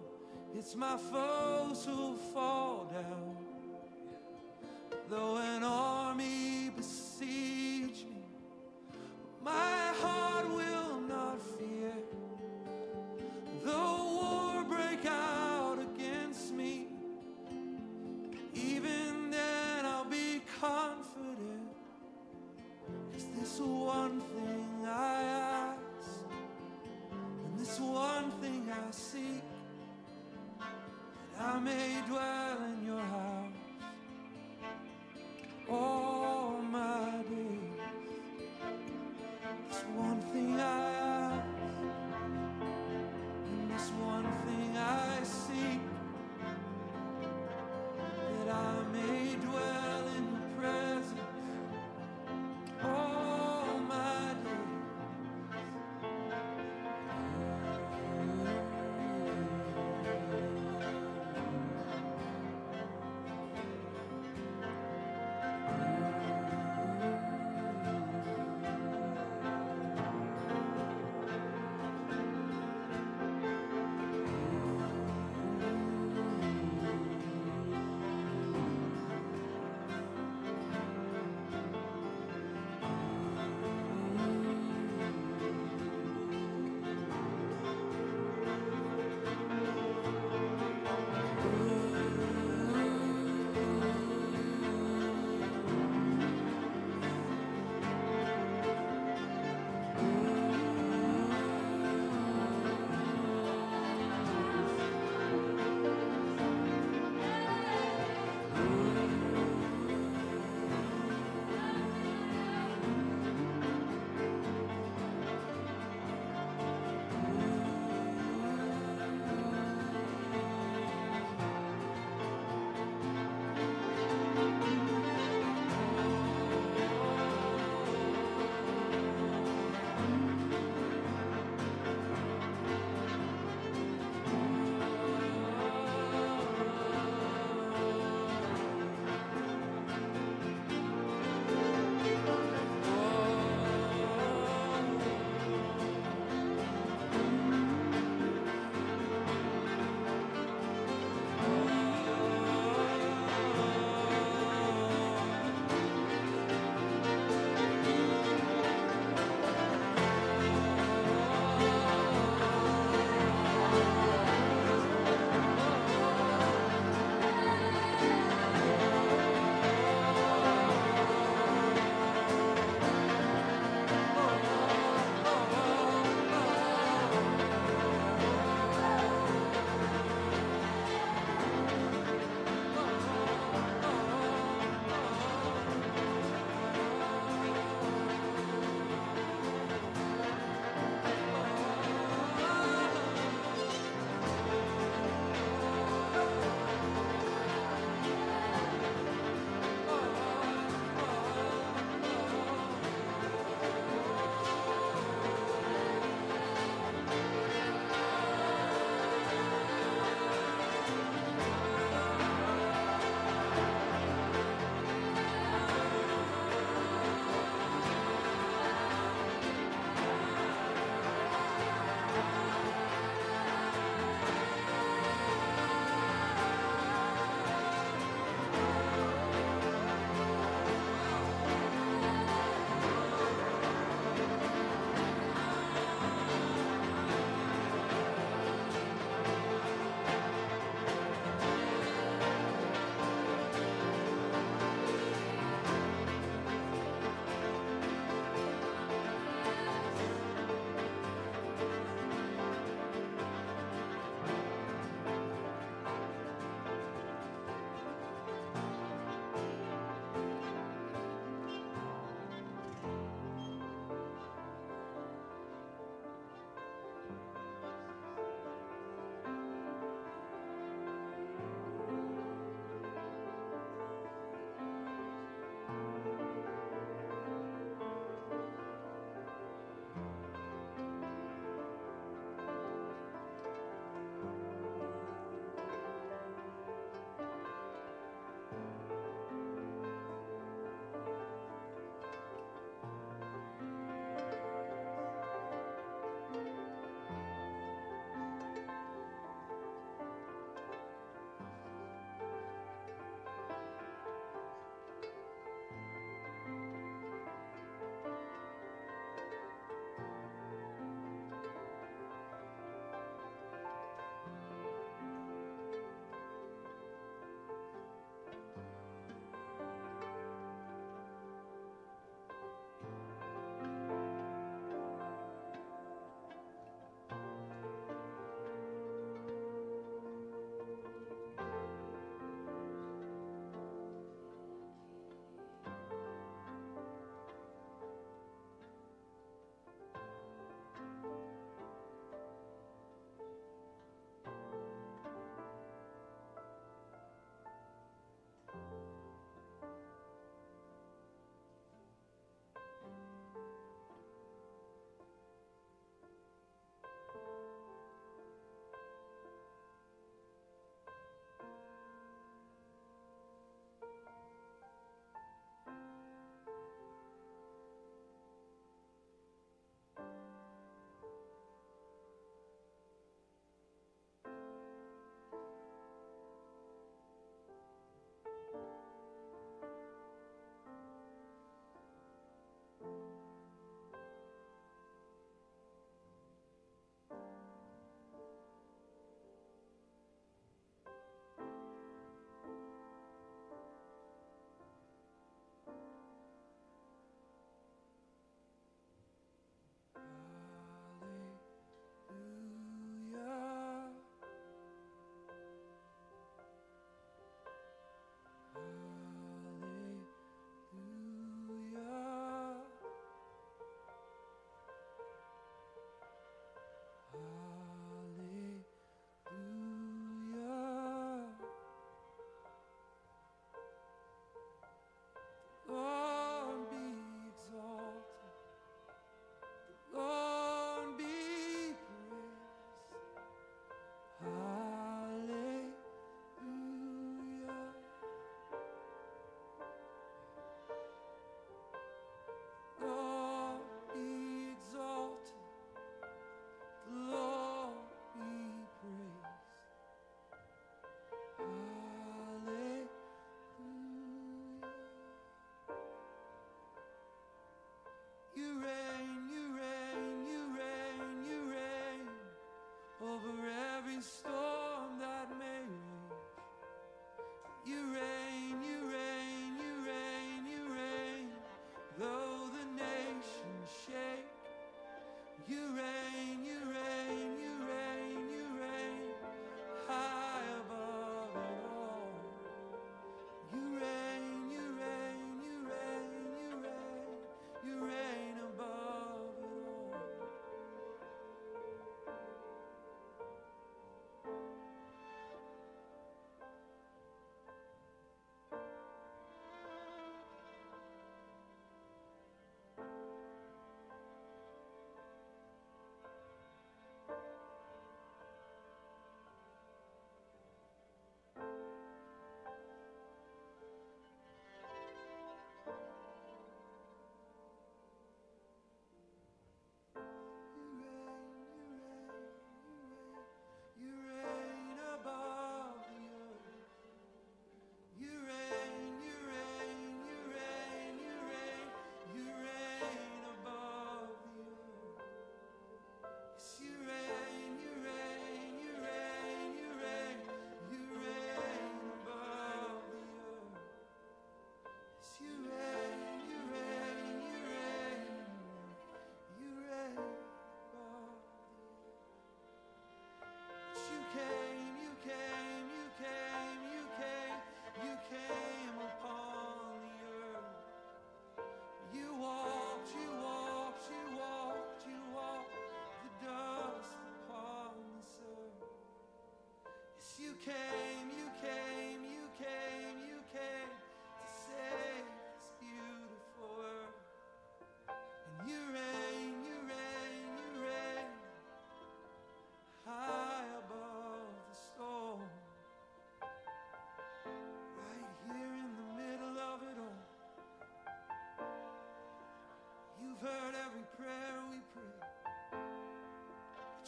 it's 0.54 0.74
my 0.76 0.96
foes 1.10 1.86
who 1.86 2.18
fall 2.34 2.86
down. 2.92 3.17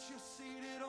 You're 0.09 0.19
seated 0.19 0.80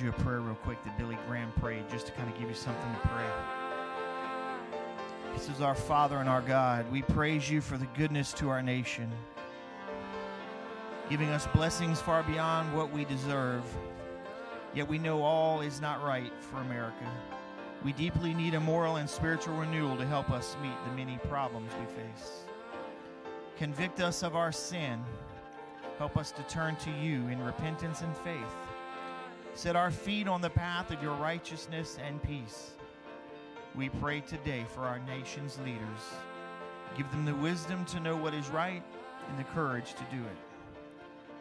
you 0.00 0.10
a 0.10 0.12
prayer 0.12 0.40
real 0.40 0.54
quick 0.54 0.82
that 0.84 0.96
Billy 0.98 1.18
Graham 1.26 1.52
prayed 1.60 1.88
just 1.90 2.06
to 2.06 2.12
kind 2.12 2.28
of 2.30 2.38
give 2.38 2.48
you 2.48 2.54
something 2.54 2.92
to 2.92 3.08
pray. 3.08 3.24
This 5.34 5.48
is 5.48 5.60
our 5.60 5.74
Father 5.74 6.18
and 6.18 6.28
our 6.28 6.40
God. 6.40 6.90
We 6.90 7.02
praise 7.02 7.50
you 7.50 7.60
for 7.60 7.76
the 7.76 7.86
goodness 7.96 8.32
to 8.34 8.48
our 8.48 8.62
nation, 8.62 9.10
giving 11.08 11.28
us 11.30 11.46
blessings 11.48 12.00
far 12.00 12.22
beyond 12.22 12.74
what 12.76 12.92
we 12.92 13.04
deserve. 13.04 13.62
Yet 14.74 14.88
we 14.88 14.98
know 14.98 15.22
all 15.22 15.60
is 15.60 15.80
not 15.80 16.04
right 16.04 16.32
for 16.40 16.58
America. 16.58 17.10
We 17.84 17.92
deeply 17.92 18.34
need 18.34 18.54
a 18.54 18.60
moral 18.60 18.96
and 18.96 19.08
spiritual 19.08 19.54
renewal 19.54 19.96
to 19.96 20.06
help 20.06 20.30
us 20.30 20.56
meet 20.62 20.76
the 20.84 20.92
many 20.92 21.18
problems 21.28 21.72
we 21.78 21.86
face. 21.86 22.42
Convict 23.56 24.00
us 24.00 24.22
of 24.22 24.36
our 24.36 24.52
sin. 24.52 25.00
Help 25.98 26.16
us 26.16 26.30
to 26.32 26.42
turn 26.42 26.76
to 26.76 26.90
you 26.90 27.26
in 27.28 27.42
repentance 27.42 28.02
and 28.02 28.16
faith. 28.18 28.56
Set 29.58 29.74
our 29.74 29.90
feet 29.90 30.28
on 30.28 30.40
the 30.40 30.48
path 30.48 30.92
of 30.92 31.02
your 31.02 31.16
righteousness 31.16 31.98
and 32.06 32.22
peace. 32.22 32.74
We 33.74 33.88
pray 33.88 34.20
today 34.20 34.64
for 34.72 34.82
our 34.82 35.00
nation's 35.00 35.58
leaders. 35.58 36.00
Give 36.96 37.10
them 37.10 37.24
the 37.24 37.34
wisdom 37.34 37.84
to 37.86 37.98
know 37.98 38.16
what 38.16 38.34
is 38.34 38.48
right 38.50 38.84
and 39.28 39.36
the 39.36 39.42
courage 39.42 39.94
to 39.94 40.16
do 40.16 40.22
it. 40.22 40.36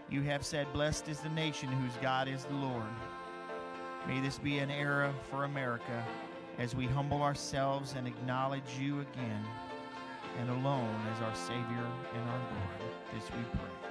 You 0.09 0.23
have 0.23 0.43
said, 0.43 0.65
Blessed 0.73 1.09
is 1.09 1.19
the 1.19 1.29
nation 1.29 1.69
whose 1.69 1.93
God 2.01 2.27
is 2.27 2.43
the 2.45 2.55
Lord. 2.55 2.89
May 4.07 4.19
this 4.19 4.39
be 4.39 4.57
an 4.57 4.71
era 4.71 5.13
for 5.29 5.43
America 5.43 6.03
as 6.57 6.75
we 6.75 6.87
humble 6.87 7.21
ourselves 7.21 7.93
and 7.95 8.07
acknowledge 8.07 8.79
you 8.79 9.01
again 9.01 9.45
and 10.39 10.49
alone 10.49 10.99
as 11.13 11.21
our 11.21 11.35
Savior 11.35 11.87
and 12.15 12.29
our 12.31 12.39
Lord. 12.39 12.93
This 13.13 13.29
we 13.29 13.43
pray. 13.59 13.86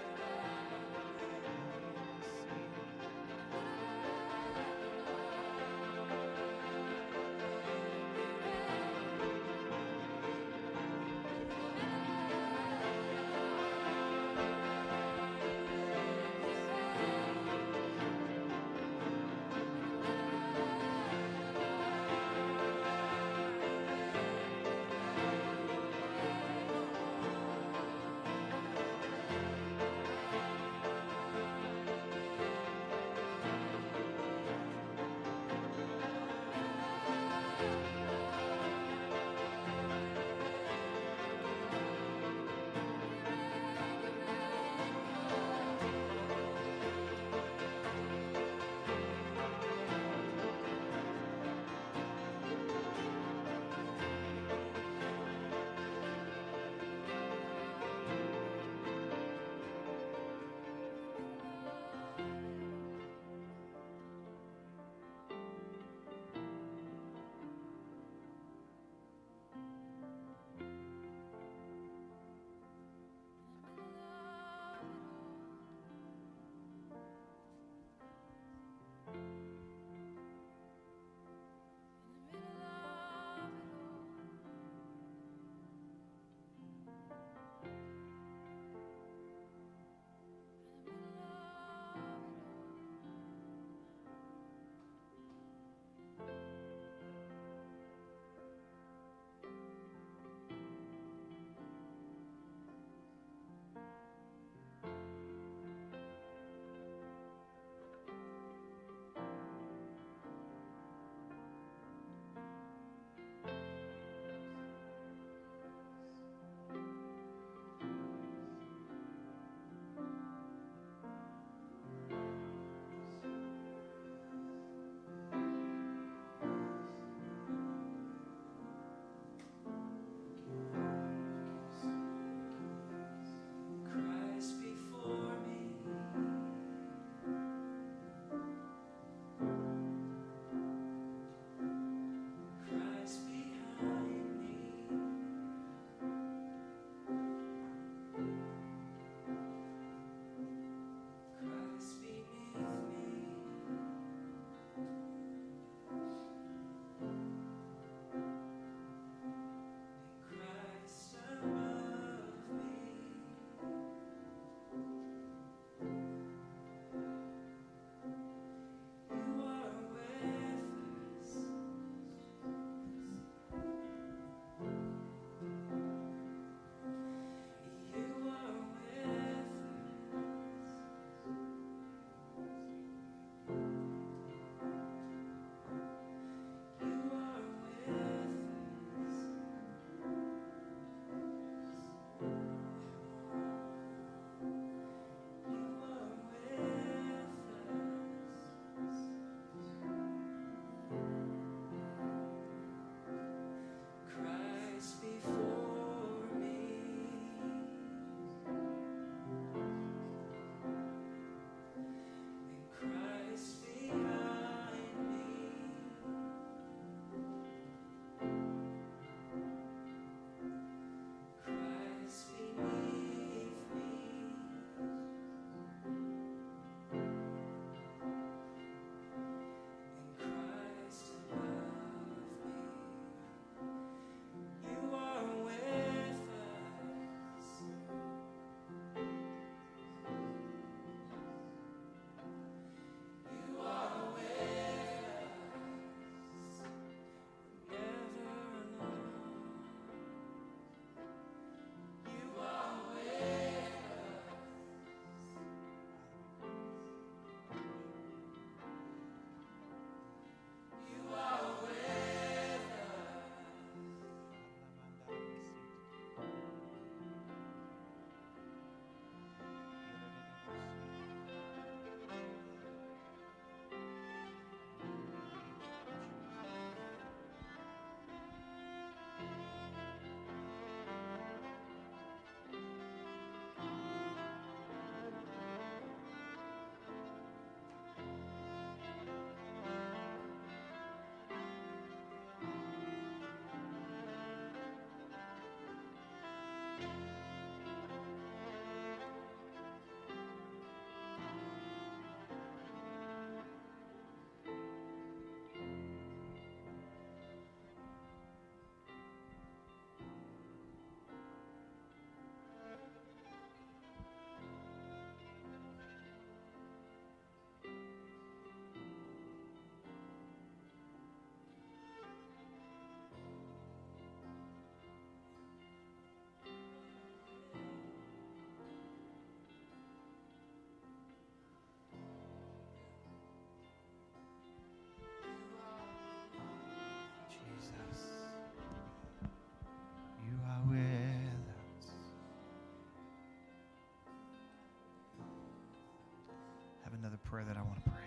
Prayer 347.36 347.44
that 347.44 347.56
I 347.56 347.62
want 347.62 347.84
to 347.84 347.90
pray. 347.90 348.00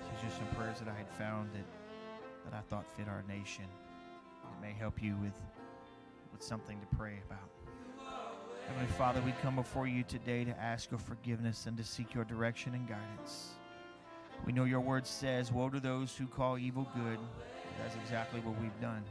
These 0.00 0.18
are 0.18 0.26
just 0.26 0.36
some 0.36 0.46
prayers 0.48 0.78
that 0.80 0.88
I 0.88 0.94
had 0.94 1.08
found 1.10 1.50
that, 1.52 1.64
that 2.44 2.56
I 2.56 2.60
thought 2.60 2.90
fit 2.96 3.08
our 3.08 3.24
nation. 3.28 3.64
It 3.64 4.60
may 4.60 4.72
help 4.72 5.02
you 5.02 5.16
with, 5.22 5.40
with 6.32 6.42
something 6.42 6.78
to 6.80 6.96
pray 6.96 7.18
about. 7.26 7.48
Heavenly 8.66 8.88
Father, 8.92 9.20
we 9.22 9.32
come 9.42 9.56
before 9.56 9.86
you 9.86 10.02
today 10.02 10.44
to 10.44 10.58
ask 10.58 10.90
your 10.90 10.98
forgiveness 10.98 11.66
and 11.66 11.76
to 11.76 11.84
seek 11.84 12.14
your 12.14 12.24
direction 12.24 12.74
and 12.74 12.88
guidance. 12.88 13.52
We 14.44 14.52
know 14.52 14.64
your 14.64 14.80
word 14.80 15.06
says, 15.06 15.52
Woe 15.52 15.70
to 15.70 15.80
those 15.80 16.16
who 16.16 16.26
call 16.26 16.58
evil 16.58 16.88
good. 16.94 17.18
That's 17.78 17.96
exactly 17.96 18.40
what 18.40 18.60
we've 18.60 18.80
done. 18.80 19.04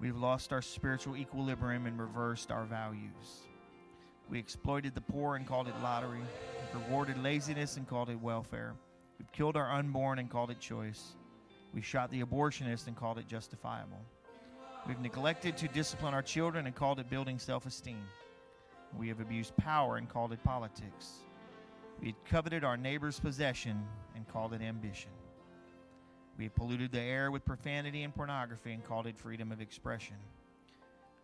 We've 0.00 0.16
lost 0.16 0.52
our 0.52 0.62
spiritual 0.62 1.16
equilibrium 1.16 1.86
and 1.86 1.98
reversed 1.98 2.50
our 2.50 2.64
values. 2.64 3.46
We 4.28 4.38
exploited 4.38 4.94
the 4.94 5.00
poor 5.00 5.36
and 5.36 5.46
called 5.46 5.68
it 5.68 5.74
lottery, 5.82 6.20
rewarded 6.74 7.22
laziness 7.22 7.76
and 7.76 7.88
called 7.88 8.10
it 8.10 8.20
welfare. 8.20 8.74
We've 9.18 9.30
killed 9.32 9.56
our 9.56 9.70
unborn 9.70 10.18
and 10.18 10.28
called 10.28 10.50
it 10.50 10.60
choice. 10.60 11.14
We 11.72 11.80
shot 11.80 12.10
the 12.10 12.22
abortionist 12.22 12.86
and 12.86 12.96
called 12.96 13.18
it 13.18 13.26
justifiable. 13.26 14.00
We've 14.86 15.00
neglected 15.00 15.56
to 15.58 15.68
discipline 15.68 16.14
our 16.14 16.22
children 16.22 16.66
and 16.66 16.74
called 16.74 17.00
it 17.00 17.08
building 17.08 17.38
self 17.38 17.66
esteem. 17.66 18.04
We 18.98 19.08
have 19.08 19.20
abused 19.20 19.56
power 19.56 19.96
and 19.96 20.08
called 20.08 20.32
it 20.32 20.42
politics. 20.44 21.24
We 22.00 22.08
had 22.08 22.24
coveted 22.24 22.64
our 22.64 22.76
neighbor's 22.76 23.18
possession 23.18 23.82
and 24.14 24.28
called 24.28 24.52
it 24.52 24.60
ambition. 24.60 25.10
We 26.36 26.44
have 26.44 26.54
polluted 26.54 26.92
the 26.92 27.00
air 27.00 27.30
with 27.30 27.44
profanity 27.44 28.02
and 28.02 28.14
pornography 28.14 28.72
and 28.72 28.84
called 28.84 29.06
it 29.06 29.16
freedom 29.16 29.52
of 29.52 29.60
expression. 29.60 30.16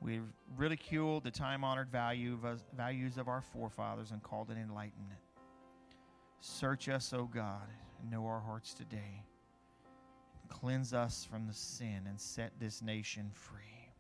We've 0.01 0.25
ridiculed 0.57 1.25
the 1.25 1.31
time 1.31 1.65
honored 1.65 1.91
value 1.91 2.39
values 2.77 3.19
of 3.19 3.29
our 3.29 3.43
forefathers 3.43 4.13
and 4.13 4.23
called 4.23 4.51
it 4.51 4.57
enlightenment. 4.57 5.21
Search 6.41 6.89
us, 6.89 7.13
O 7.13 7.25
God, 7.25 7.69
and 8.01 8.11
know 8.11 8.27
our 8.27 8.41
hearts 8.41 8.73
today. 8.73 9.25
Cleanse 10.49 10.93
us 10.93 11.27
from 11.31 11.47
the 11.47 11.55
sin 11.55 12.03
and 12.09 12.21
set 12.21 12.53
this 12.59 12.83
nation 12.83 13.31
free. 13.33 13.93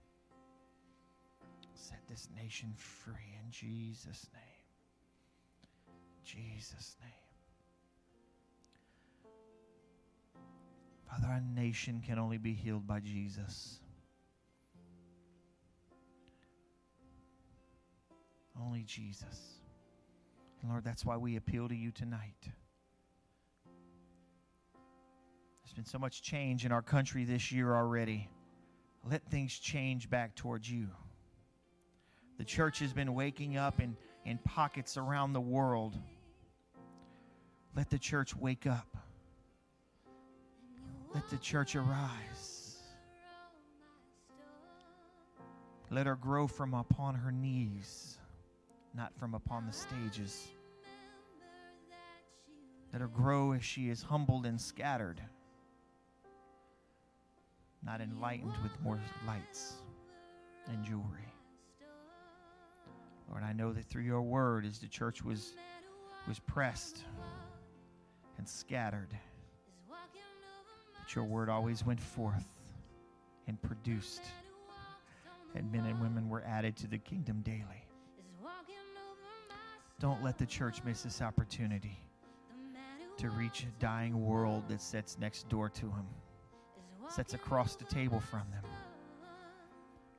Set 1.74 2.00
this 2.08 2.28
nation 2.36 2.72
free 2.76 3.36
in 3.44 3.50
Jesus' 3.50 4.28
name. 4.34 4.42
Jesus' 6.24 6.96
name. 7.00 7.10
Father, 11.10 11.26
our 11.26 11.42
nation 11.54 12.02
can 12.06 12.18
only 12.18 12.38
be 12.38 12.52
healed 12.52 12.86
by 12.86 13.00
Jesus. 13.00 13.80
Only 18.60 18.82
Jesus. 18.82 19.59
And 20.62 20.70
Lord, 20.70 20.84
that's 20.84 21.04
why 21.04 21.16
we 21.16 21.36
appeal 21.36 21.68
to 21.68 21.74
you 21.74 21.90
tonight. 21.90 22.50
There's 25.62 25.74
been 25.74 25.84
so 25.84 25.98
much 25.98 26.22
change 26.22 26.64
in 26.64 26.72
our 26.72 26.82
country 26.82 27.24
this 27.24 27.52
year 27.52 27.74
already. 27.74 28.28
Let 29.08 29.24
things 29.30 29.58
change 29.58 30.10
back 30.10 30.34
towards 30.34 30.70
you. 30.70 30.88
The 32.38 32.44
church 32.44 32.80
has 32.80 32.92
been 32.92 33.14
waking 33.14 33.56
up 33.56 33.80
in, 33.80 33.96
in 34.24 34.38
pockets 34.38 34.96
around 34.96 35.32
the 35.32 35.40
world. 35.40 35.96
Let 37.76 37.88
the 37.88 37.98
church 37.98 38.34
wake 38.34 38.66
up. 38.66 38.96
Let 41.14 41.28
the 41.30 41.38
church 41.38 41.76
arise. 41.76 42.78
Let 45.90 46.06
her 46.06 46.16
grow 46.16 46.46
from 46.46 46.72
upon 46.72 47.16
her 47.16 47.32
knees, 47.32 48.18
not 48.94 49.12
from 49.18 49.34
upon 49.34 49.66
the 49.66 49.72
stages. 49.72 50.48
Let 52.92 53.00
her 53.00 53.08
grow 53.08 53.52
as 53.52 53.64
she 53.64 53.88
is 53.88 54.02
humbled 54.02 54.46
and 54.46 54.60
scattered, 54.60 55.20
not 57.84 58.00
enlightened 58.00 58.54
with 58.62 58.80
more 58.82 58.98
lights 59.26 59.74
and 60.66 60.84
jewelry. 60.84 61.32
Lord, 63.30 63.44
I 63.44 63.52
know 63.52 63.72
that 63.72 63.86
through 63.86 64.02
your 64.02 64.22
word, 64.22 64.66
as 64.66 64.80
the 64.80 64.88
church 64.88 65.22
was, 65.24 65.52
was 66.26 66.40
pressed 66.40 67.04
and 68.38 68.48
scattered, 68.48 69.16
that 70.98 71.14
your 71.14 71.24
word 71.24 71.48
always 71.48 71.86
went 71.86 72.00
forth 72.00 72.48
and 73.46 73.60
produced, 73.62 74.22
and 75.54 75.70
men 75.70 75.86
and 75.86 76.00
women 76.00 76.28
were 76.28 76.42
added 76.44 76.76
to 76.78 76.88
the 76.88 76.98
kingdom 76.98 77.40
daily. 77.42 77.86
Don't 80.00 80.24
let 80.24 80.38
the 80.38 80.46
church 80.46 80.82
miss 80.82 81.02
this 81.02 81.20
opportunity 81.20 82.00
to 83.18 83.28
reach 83.28 83.64
a 83.64 83.80
dying 83.84 84.26
world 84.26 84.64
that 84.68 84.80
sits 84.80 85.18
next 85.20 85.46
door 85.50 85.68
to 85.68 85.82
them, 85.82 86.06
sits 87.10 87.34
across 87.34 87.76
the 87.76 87.84
table 87.84 88.18
from 88.18 88.44
them, 88.50 88.64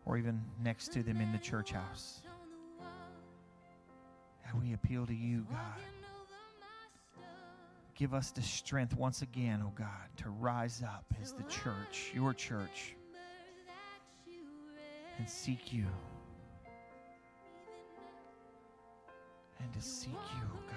or 0.05 0.19
even 0.19 0.39
next 0.63 0.93
to 0.93 1.01
them 1.01 1.19
in 1.19 1.31
the 1.31 1.39
church 1.39 1.71
house. 1.71 2.21
And 4.47 4.61
we 4.61 4.73
appeal 4.73 5.07
to 5.07 5.15
you, 5.15 5.47
God. 5.49 7.23
Give 7.95 8.13
us 8.13 8.29
the 8.29 8.43
strength 8.43 8.95
once 8.95 9.23
again, 9.23 9.63
oh 9.65 9.73
God, 9.75 9.87
to 10.17 10.29
rise 10.29 10.83
up 10.83 11.05
as 11.19 11.33
the 11.33 11.43
church, 11.43 12.11
your 12.13 12.35
church, 12.35 12.95
and 15.17 15.27
seek 15.27 15.73
you. 15.73 15.87
And 19.63 19.73
to 19.73 19.81
seek 19.81 20.11
you, 20.11 20.17
oh 20.53 20.59
God. 20.67 20.75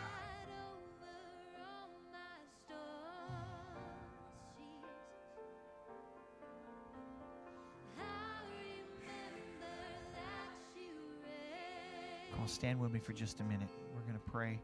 Come 12.32 12.42
on, 12.42 12.48
stand 12.48 12.80
with 12.80 12.92
me 12.92 12.98
for 12.98 13.12
just 13.12 13.40
a 13.40 13.44
minute. 13.44 13.68
We're 13.94 14.02
going 14.02 14.14
to 14.14 14.30
pray. 14.30 14.60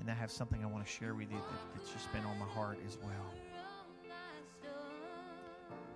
And 0.00 0.10
I 0.10 0.14
have 0.14 0.30
something 0.30 0.62
I 0.62 0.66
want 0.66 0.86
to 0.86 0.90
share 0.90 1.14
with 1.14 1.30
you 1.30 1.38
that, 1.38 1.74
that's 1.74 1.90
just 1.90 2.12
been 2.12 2.24
on 2.24 2.38
my 2.38 2.46
heart 2.46 2.78
as 2.86 2.96
well. 2.98 3.34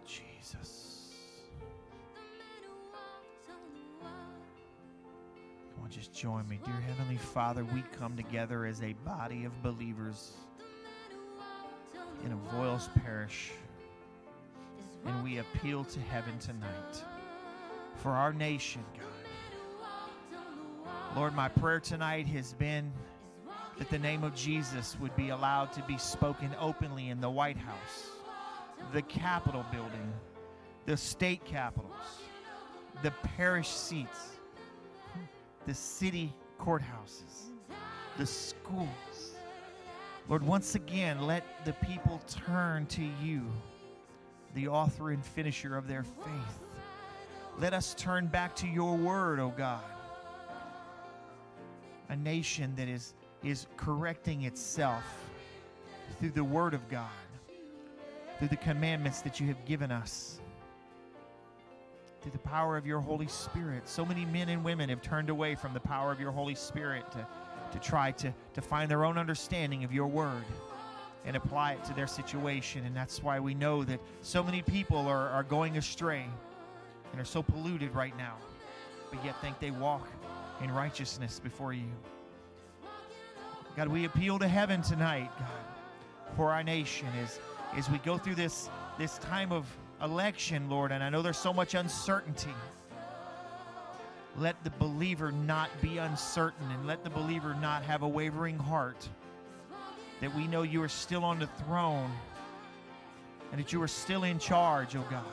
Jesus. 0.05 0.92
Just 5.93 6.15
join 6.15 6.49
me. 6.49 6.59
Dear 6.65 6.81
Heavenly 6.89 7.19
Father, 7.19 7.67
we 7.67 7.85
come 7.99 8.17
together 8.17 8.65
as 8.65 8.83
a 8.83 8.95
body 9.05 9.45
of 9.45 9.63
believers 9.63 10.33
in 12.25 12.33
Avoyelles 12.33 12.89
parish. 13.05 13.51
And 15.05 15.23
we 15.23 15.37
appeal 15.37 15.85
to 15.85 16.01
heaven 16.01 16.39
tonight 16.39 17.05
for 17.97 18.13
our 18.13 18.33
nation, 18.33 18.83
God. 18.95 20.41
Lord, 21.15 21.35
my 21.35 21.51
prayer 21.51 21.81
tonight 21.81 22.27
has 22.29 22.55
been 22.55 22.91
that 23.77 23.91
the 23.91 23.99
name 23.99 24.25
of 24.25 24.35
Jesus 24.35 24.97
would 24.99 25.15
be 25.15 25.29
allowed 25.29 25.75
to 25.75 25.83
be 25.83 25.99
spoken 25.99 26.57
openly 26.59 27.11
in 27.11 27.21
the 27.21 27.29
White 27.29 27.59
House, 27.59 28.09
the 28.95 29.03
Capitol 29.03 29.67
building, 29.71 30.11
the 30.87 30.97
state 30.97 31.45
capitals, 31.45 31.93
the 33.03 33.11
parish 33.37 33.69
seats, 33.69 34.39
the 35.67 35.75
city 35.75 36.35
courthouses, 36.61 37.51
the 38.19 38.27
schools. 38.27 38.89
Lord, 40.29 40.43
once 40.45 40.75
again, 40.75 41.27
let 41.27 41.65
the 41.65 41.73
people 41.75 42.21
turn 42.47 42.87
to 42.87 43.03
you, 43.23 43.43
the 44.55 44.69
author 44.69 45.11
and 45.11 45.25
finisher 45.25 45.77
of 45.77 45.89
their 45.89 46.05
faith. 46.05 46.61
Let 47.59 47.75
us 47.75 47.95
turn 47.95 48.27
back 48.27 48.55
to 48.57 48.67
your 48.67 48.97
word, 48.97 49.41
O 49.41 49.53
God. 49.57 49.83
A 52.09 52.17
nation 52.17 52.75
that 52.77 52.89
is 52.89 53.15
is 53.43 53.67
correcting 53.77 54.43
itself 54.43 55.05
through 56.19 56.31
the 56.31 56.45
Word 56.45 56.75
of 56.75 56.89
God, 56.89 57.09
through 58.39 58.49
the 58.49 58.57
commandments 58.57 59.21
that 59.23 59.41
you 59.41 59.47
have 59.49 59.65
given 59.65 59.91
us, 59.91 60.41
through 62.23 62.33
the 62.33 62.39
power 62.39 62.77
of 62.77 62.87
your 62.87 63.01
Holy 63.01 63.27
Spirit. 63.27 63.89
So 63.89 64.05
many 64.05 64.25
men 64.25 64.49
and 64.49 64.65
women 64.65 64.89
have 64.89 65.03
turned 65.03 65.29
away 65.29 65.55
from 65.55 65.75
the 65.75 65.81
power 65.81 66.13
of 66.13 66.21
your 66.21 66.31
Holy 66.31 66.55
Spirit 66.55 67.11
to, 67.13 67.27
to 67.73 67.79
try 67.79 68.13
to, 68.13 68.33
to 68.55 68.61
find 68.61 68.91
their 68.91 69.05
own 69.05 69.19
understanding 69.19 69.83
of 69.85 69.93
your 69.93 70.07
Word 70.07 70.45
and 71.25 71.37
apply 71.37 71.73
it 71.73 71.85
to 71.85 71.95
their 71.95 72.07
situation. 72.07 72.85
And 72.87 72.97
that's 72.97 73.23
why 73.23 73.41
we 73.41 73.55
know 73.55 73.85
that 73.85 74.01
so 74.23 74.43
many 74.43 74.63
people 74.63 74.99
are, 74.99 75.29
are 75.31 75.43
going 75.43 75.77
astray 75.77 76.25
and 77.11 77.21
are 77.21 77.25
so 77.25 77.43
polluted 77.43 77.95
right 77.95 78.17
now, 78.17 78.37
but 79.11 79.25
yet 79.25 79.41
think 79.41 79.59
they 79.59 79.71
walk 79.71 80.09
in 80.63 80.71
righteousness 80.71 81.41
before 81.43 81.73
you. 81.73 81.91
God, 83.77 83.89
we 83.89 84.05
appeal 84.05 84.39
to 84.39 84.49
heaven 84.49 84.83
tonight, 84.83 85.31
God, 85.39 86.37
for 86.37 86.51
our 86.51 86.63
nation 86.63 87.09
as, 87.23 87.41
as 87.75 87.91
we 87.91 87.99
go 87.99 88.19
through 88.19 88.35
this, 88.35 88.69
this 88.99 89.19
time 89.19 89.51
of 89.51 89.67
election, 90.03 90.69
Lord, 90.69 90.93
and 90.93 91.03
I 91.03 91.09
know 91.09 91.23
there's 91.23 91.39
so 91.39 91.53
much 91.53 91.75
uncertainty. 91.75 92.55
Let 94.37 94.63
the 94.65 94.71
believer 94.71 95.31
not 95.31 95.71
be 95.81 95.99
uncertain 95.99 96.71
and 96.71 96.87
let 96.87 97.05
the 97.05 97.11
believer 97.11 97.55
not 97.55 97.83
have 97.85 98.03
a 98.03 98.09
wavering 98.09 98.59
heart. 98.59 99.09
that 100.23 100.33
we 100.37 100.47
know 100.47 100.63
you 100.63 100.81
are 100.81 100.89
still 100.89 101.25
on 101.25 101.41
the 101.41 101.49
throne 101.65 102.11
and 103.51 103.61
that 103.61 103.73
you 103.73 103.83
are 103.83 103.89
still 103.89 104.23
in 104.23 104.39
charge, 104.39 104.95
oh 104.95 105.05
God. 105.11 105.25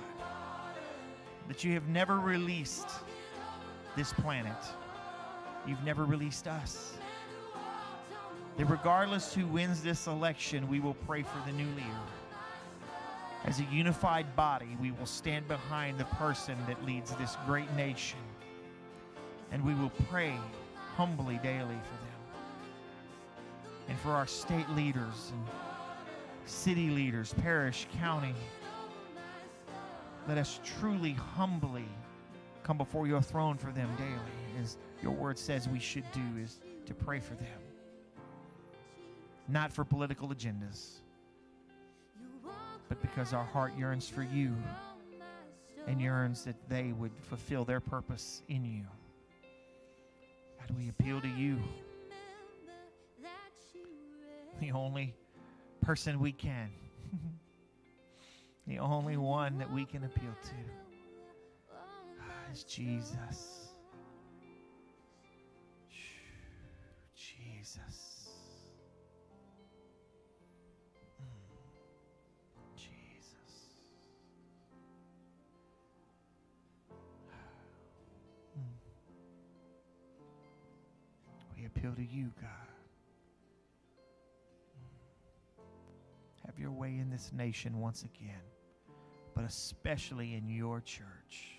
That 1.47 1.63
you 1.63 1.73
have 1.73 1.87
never 1.87 2.19
released 2.19 2.89
this 3.95 4.11
planet, 4.11 4.57
you've 5.67 5.83
never 5.83 6.05
released 6.05 6.47
us. 6.47 6.97
That 8.57 8.65
regardless 8.65 9.33
who 9.33 9.45
wins 9.45 9.83
this 9.83 10.07
election, 10.07 10.67
we 10.67 10.79
will 10.79 10.95
pray 11.05 11.21
for 11.21 11.39
the 11.45 11.53
new 11.53 11.69
leader. 11.75 11.85
As 13.45 13.59
a 13.59 13.63
unified 13.65 14.35
body, 14.35 14.77
we 14.81 14.91
will 14.91 15.05
stand 15.05 15.47
behind 15.47 15.97
the 15.97 16.05
person 16.05 16.57
that 16.67 16.83
leads 16.85 17.11
this 17.15 17.37
great 17.45 17.71
nation. 17.75 18.19
And 19.51 19.63
we 19.63 19.73
will 19.73 19.91
pray 20.09 20.35
humbly 20.95 21.39
daily 21.41 21.63
for 21.63 21.97
them. 22.05 22.19
And 23.87 23.99
for 23.99 24.11
our 24.11 24.27
state 24.27 24.69
leaders 24.71 25.31
and 25.31 25.43
city 26.45 26.89
leaders, 26.89 27.33
parish, 27.41 27.87
county. 27.99 28.33
Let 30.27 30.37
us 30.37 30.59
truly, 30.63 31.13
humbly 31.13 31.85
come 32.63 32.77
before 32.77 33.07
your 33.07 33.21
throne 33.21 33.57
for 33.57 33.71
them 33.71 33.89
daily, 33.97 34.61
as 34.61 34.77
your 35.01 35.11
word 35.11 35.39
says 35.39 35.69
we 35.69 35.79
should 35.79 36.03
do, 36.11 36.21
is 36.39 36.59
to 36.85 36.93
pray 36.93 37.19
for 37.19 37.35
them. 37.35 37.59
Not 39.47 39.71
for 39.71 39.83
political 39.83 40.29
agendas, 40.29 40.99
but 42.89 43.01
because 43.01 43.33
our 43.33 43.45
heart 43.45 43.71
yearns 43.77 44.09
for 44.09 44.23
you 44.23 44.53
and 45.87 46.01
yearns 46.01 46.43
that 46.43 46.55
they 46.67 46.91
would 46.97 47.11
fulfill 47.29 47.63
their 47.63 47.79
purpose 47.79 48.41
in 48.49 48.65
you. 48.65 48.83
God, 50.59 50.75
we 50.77 50.89
appeal 50.89 51.21
to 51.21 51.27
you, 51.27 51.57
the 54.59 54.71
only 54.71 55.13
person 55.81 56.19
we 56.19 56.31
can, 56.31 56.69
the 58.67 58.79
only 58.79 59.15
one 59.15 59.57
that 59.59 59.71
we 59.71 59.85
can 59.85 60.03
appeal 60.03 60.35
to 60.43 60.55
is 62.51 62.63
Jesus. 62.63 63.15
Jesus. 63.15 63.68
This 87.19 87.33
nation 87.33 87.81
once 87.81 88.03
again, 88.03 88.39
but 89.35 89.43
especially 89.43 90.35
in 90.35 90.47
your 90.47 90.79
church. 90.79 91.57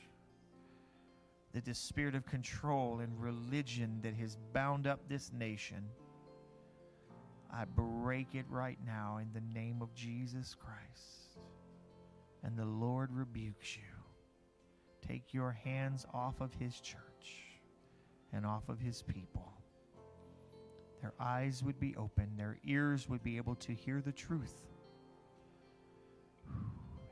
That 1.53 1.67
this 1.67 1.79
spirit 1.79 2.15
of 2.15 2.25
control 2.25 3.01
and 3.01 3.21
religion 3.21 3.99
that 4.03 4.15
has 4.15 4.39
bound 4.55 4.87
up 4.87 5.01
this 5.07 5.31
nation, 5.35 5.85
I 7.53 7.65
break 7.67 8.29
it 8.35 8.47
right 8.49 8.79
now 8.87 9.19
in 9.21 9.29
the 9.35 9.55
name 9.55 9.83
of 9.83 9.93
Jesus 9.95 10.57
Christ. 10.59 11.39
And 12.43 12.57
the 12.57 12.65
Lord 12.65 13.11
rebukes 13.13 13.77
you. 13.77 13.83
Take 15.07 15.35
your 15.35 15.53
hands 15.53 16.07
off 16.15 16.41
of 16.41 16.55
his 16.55 16.81
church 16.81 17.43
and 18.33 18.47
off 18.47 18.67
of 18.71 18.81
his 18.81 19.03
people. 19.03 19.53
Their 21.03 21.13
eyes 21.21 21.63
would 21.63 21.79
be 21.79 21.95
open, 21.97 22.31
their 22.39 22.57
ears 22.65 23.11
would 23.11 23.23
be 23.23 23.37
able 23.37 23.57
to 23.57 23.73
hear 23.73 24.01
the 24.01 24.13
truth, 24.13 24.71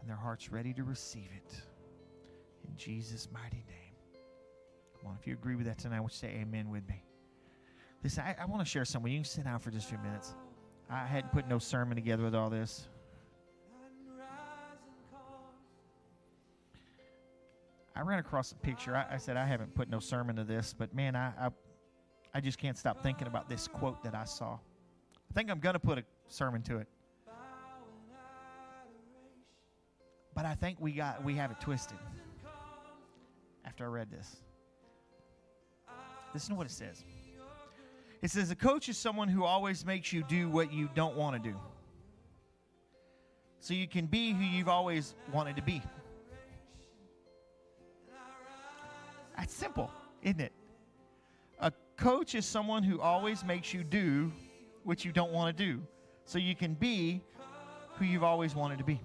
and 0.01 0.09
their 0.09 0.16
hearts 0.16 0.51
ready 0.51 0.72
to 0.74 0.84
receive 0.84 1.28
it. 1.36 1.55
In 2.66 2.76
Jesus' 2.76 3.28
mighty 3.32 3.64
name. 3.68 3.95
Come 5.01 5.11
on, 5.11 5.16
if 5.20 5.26
you 5.26 5.34
agree 5.34 5.55
with 5.55 5.66
that 5.66 5.78
tonight, 5.78 6.01
would 6.01 6.12
you 6.12 6.16
say 6.16 6.39
amen 6.41 6.70
with 6.70 6.86
me? 6.89 7.03
Listen, 8.03 8.24
I, 8.24 8.36
I 8.43 8.47
want 8.47 8.61
to 8.61 8.68
share 8.68 8.84
something. 8.84 9.11
You 9.11 9.18
can 9.18 9.24
sit 9.24 9.45
down 9.45 9.59
for 9.59 9.70
just 9.70 9.86
a 9.86 9.89
few 9.91 9.99
minutes. 9.99 10.34
I 10.91 11.05
hadn't 11.05 11.32
put 11.32 11.49
no 11.49 11.59
sermon 11.59 11.97
together 11.97 12.22
with 12.24 12.34
all 12.34 12.49
this. 12.49 12.89
I 17.95 18.03
ran 18.03 18.20
across 18.20 18.53
a 18.53 18.55
picture. 18.55 18.97
I, 18.97 19.14
I 19.14 19.16
said 19.16 19.36
I 19.36 19.45
haven't 19.45 19.74
put 19.74 19.91
no 19.91 19.99
sermon 19.99 20.36
to 20.36 20.45
this, 20.45 20.72
but 20.72 20.95
man, 20.95 21.16
I, 21.16 21.32
I, 21.39 21.49
I 22.32 22.41
just 22.41 22.57
can't 22.57 22.78
stop 22.78 23.03
thinking 23.03 23.26
about 23.26 23.49
this 23.49 23.66
quote 23.66 24.03
that 24.05 24.14
I 24.14 24.24
saw. 24.24 24.55
I 24.55 25.34
think 25.34 25.51
I'm 25.51 25.59
going 25.59 25.72
to 25.72 25.80
put 25.80 25.99
a 25.99 26.05
sermon 26.28 26.62
to 26.62 26.78
it, 26.78 26.86
but 30.39 30.47
I 30.47 30.55
think 30.55 30.76
we 30.78 30.93
got 30.93 31.24
we 31.24 31.34
have 31.34 31.51
it 31.51 31.61
twisted. 31.61 31.99
After 33.64 33.82
I 33.82 33.89
read 33.89 34.09
this, 34.09 34.36
listen 36.32 36.51
to 36.51 36.55
what 36.55 36.64
it 36.64 36.70
says. 36.70 37.03
It 38.22 38.30
says 38.30 38.49
a 38.53 38.55
coach 38.55 38.89
is 38.89 38.97
someone 38.97 39.26
who 39.26 39.43
always 39.43 39.84
makes 39.84 40.12
you 40.12 40.22
do 40.22 40.49
what 40.49 40.72
you 40.72 40.89
don't 40.95 41.16
want 41.16 41.43
to 41.43 41.51
do, 41.51 41.57
so 43.59 43.74
you 43.74 43.89
can 43.89 44.07
be 44.07 44.30
who 44.30 44.45
you've 44.45 44.68
always 44.68 45.16
wanted 45.32 45.57
to 45.57 45.62
be. 45.62 45.82
That's 49.36 49.53
simple, 49.53 49.91
isn't 50.22 50.41
it? 50.41 50.53
A 51.59 51.72
coach 51.97 52.36
is 52.36 52.47
someone 52.47 52.84
who 52.84 53.01
always 53.01 53.45
makes 53.45 53.74
you 53.74 53.82
do 53.82 54.30
what 54.84 55.05
you 55.05 55.11
don't 55.11 55.32
want 55.32 55.57
to 55.57 55.64
do 55.64 55.82
so 56.26 56.39
you 56.39 56.55
can 56.55 56.74
be 56.74 57.22
who 57.95 58.05
you've 58.05 58.22
always 58.22 58.55
wanted 58.55 58.78
to 58.78 58.84
be. 58.84 59.01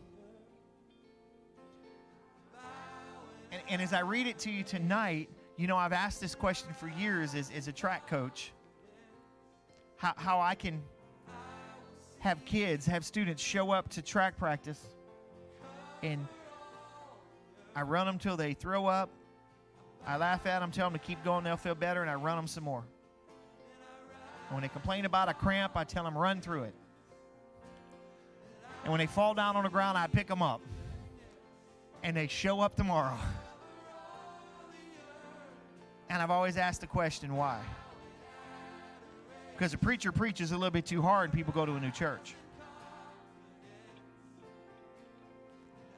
And, 3.70 3.82
as 3.82 3.94
I 3.94 4.02
read 4.02 4.28
it 4.28 4.38
to 4.40 4.52
you 4.52 4.64
tonight, 4.64 5.30
you 5.58 5.68
know, 5.68 5.78
I've 5.78 5.94
asked 5.94 6.20
this 6.20 6.36
question 6.36 6.74
for 6.74 6.88
years 6.90 7.36
as, 7.36 7.52
as 7.56 7.68
a 7.68 7.72
track 7.72 8.08
coach 8.08 8.52
how, 9.98 10.14
how 10.16 10.40
I 10.42 10.56
can 10.56 10.82
have 12.20 12.44
kids, 12.46 12.86
have 12.86 13.06
students 13.06 13.42
show 13.42 13.72
up 13.72 13.90
to 13.90 14.02
track 14.02 14.38
practice 14.38 14.80
and 16.02 16.28
I 17.76 17.82
run 17.82 18.06
them 18.06 18.20
till 18.20 18.38
they 18.38 18.54
throw 18.54 18.86
up. 18.86 19.10
I 20.06 20.18
laugh 20.18 20.46
at 20.46 20.60
them, 20.60 20.72
tell 20.72 20.90
them 20.90 21.00
to 21.00 21.06
keep 21.06 21.24
going, 21.24 21.44
they'll 21.44 21.56
feel 21.56 21.76
better, 21.76 22.02
and 22.02 22.12
I 22.12 22.16
run 22.16 22.36
them 22.36 22.48
some 22.48 22.64
more. 22.66 22.84
And 24.48 24.56
when 24.56 24.62
they 24.62 24.68
complain 24.68 25.06
about 25.06 25.30
a 25.30 25.34
cramp, 25.34 25.76
I 25.76 25.86
tell 25.86 26.04
them 26.04 26.18
run 26.18 26.42
through 26.42 26.64
it. 26.64 26.76
And 28.84 28.92
when 28.92 29.00
they 29.00 29.08
fall 29.08 29.34
down 29.34 29.56
on 29.56 29.64
the 29.64 29.70
ground, 29.70 29.98
I 29.98 30.08
pick 30.08 30.28
them 30.28 30.42
up. 30.42 30.62
And 32.04 32.18
they 32.18 32.28
show 32.28 32.60
up 32.60 32.76
tomorrow. 32.76 33.18
And 36.14 36.22
I've 36.22 36.30
always 36.30 36.58
asked 36.58 36.82
the 36.82 36.88
question, 36.88 37.36
why? 37.36 37.60
Because 39.52 39.72
the 39.72 39.80
preacher 39.80 40.12
preaches 40.12 40.52
a 40.52 40.56
little 40.56 40.70
bit 40.70 40.86
too 40.86 41.02
hard 41.02 41.32
and 41.32 41.34
people 41.34 41.52
go 41.52 41.66
to 41.66 41.74
a 41.74 41.80
new 41.80 41.90
church. 41.90 42.36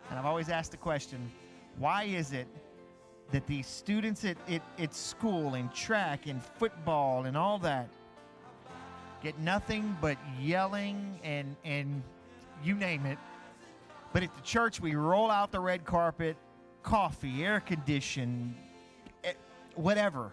And 0.09 0.17
I've 0.17 0.25
always 0.25 0.47
asked 0.47 0.71
the 0.71 0.77
question, 0.77 1.29
why 1.77 2.03
is 2.03 2.31
it 2.31 2.47
that 3.33 3.45
these 3.45 3.67
students 3.67 4.23
at, 4.23 4.37
at, 4.49 4.61
at 4.79 4.95
school, 4.95 5.55
in 5.55 5.67
track, 5.69 6.27
in 6.27 6.39
football, 6.39 7.25
and 7.25 7.35
all 7.35 7.59
that, 7.59 7.89
get 9.21 9.37
nothing 9.39 9.97
but 9.99 10.17
yelling 10.39 11.19
and, 11.25 11.57
and 11.65 12.01
you 12.63 12.73
name 12.73 13.05
it. 13.05 13.17
But 14.13 14.23
at 14.23 14.33
the 14.33 14.43
church, 14.43 14.79
we 14.79 14.95
roll 14.95 15.29
out 15.29 15.51
the 15.51 15.59
red 15.59 15.83
carpet, 15.83 16.37
coffee, 16.83 17.43
air 17.43 17.59
conditioned, 17.59 18.55
whatever. 19.75 20.31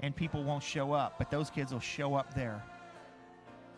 And 0.00 0.14
people 0.16 0.42
won't 0.42 0.64
show 0.64 0.92
up, 0.92 1.14
but 1.18 1.30
those 1.30 1.48
kids 1.48 1.72
will 1.72 1.80
show 1.80 2.14
up 2.14 2.34
there. 2.34 2.62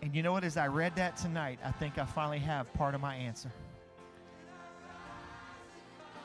And 0.02 0.14
you 0.14 0.22
know 0.22 0.32
what? 0.32 0.44
As 0.44 0.56
I 0.56 0.68
read 0.68 0.96
that 0.96 1.16
tonight, 1.16 1.58
I 1.64 1.70
think 1.70 1.98
I 1.98 2.04
finally 2.04 2.38
have 2.38 2.72
part 2.74 2.94
of 2.94 3.00
my 3.00 3.14
answer. 3.14 3.50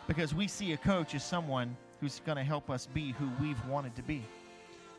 Because 0.08 0.34
we 0.34 0.48
see 0.48 0.74
a 0.74 0.78
coach 0.78 1.16
as 1.16 1.24
someone 1.24 1.76
who's 2.00 2.22
going 2.26 2.38
to 2.38 2.44
help 2.44 2.70
us 2.70 2.88
be 2.88 3.12
who 3.12 3.30
we've 3.42 3.64
wanted 3.68 3.96
to 3.96 4.02
be. 4.02 4.24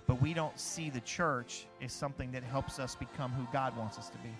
But 0.07 0.20
we 0.20 0.35
don't 0.35 0.59
see 0.59 0.91
the 0.91 1.01
church 1.01 1.66
as 1.83 1.93
something 1.93 2.31
that 2.33 2.43
helps 2.43 2.78
us 2.78 2.95
become 2.95 3.33
who 3.33 3.47
God 3.53 3.76
wants 3.76 3.99
us 3.99 4.09
to 4.11 4.18
be. 4.18 4.31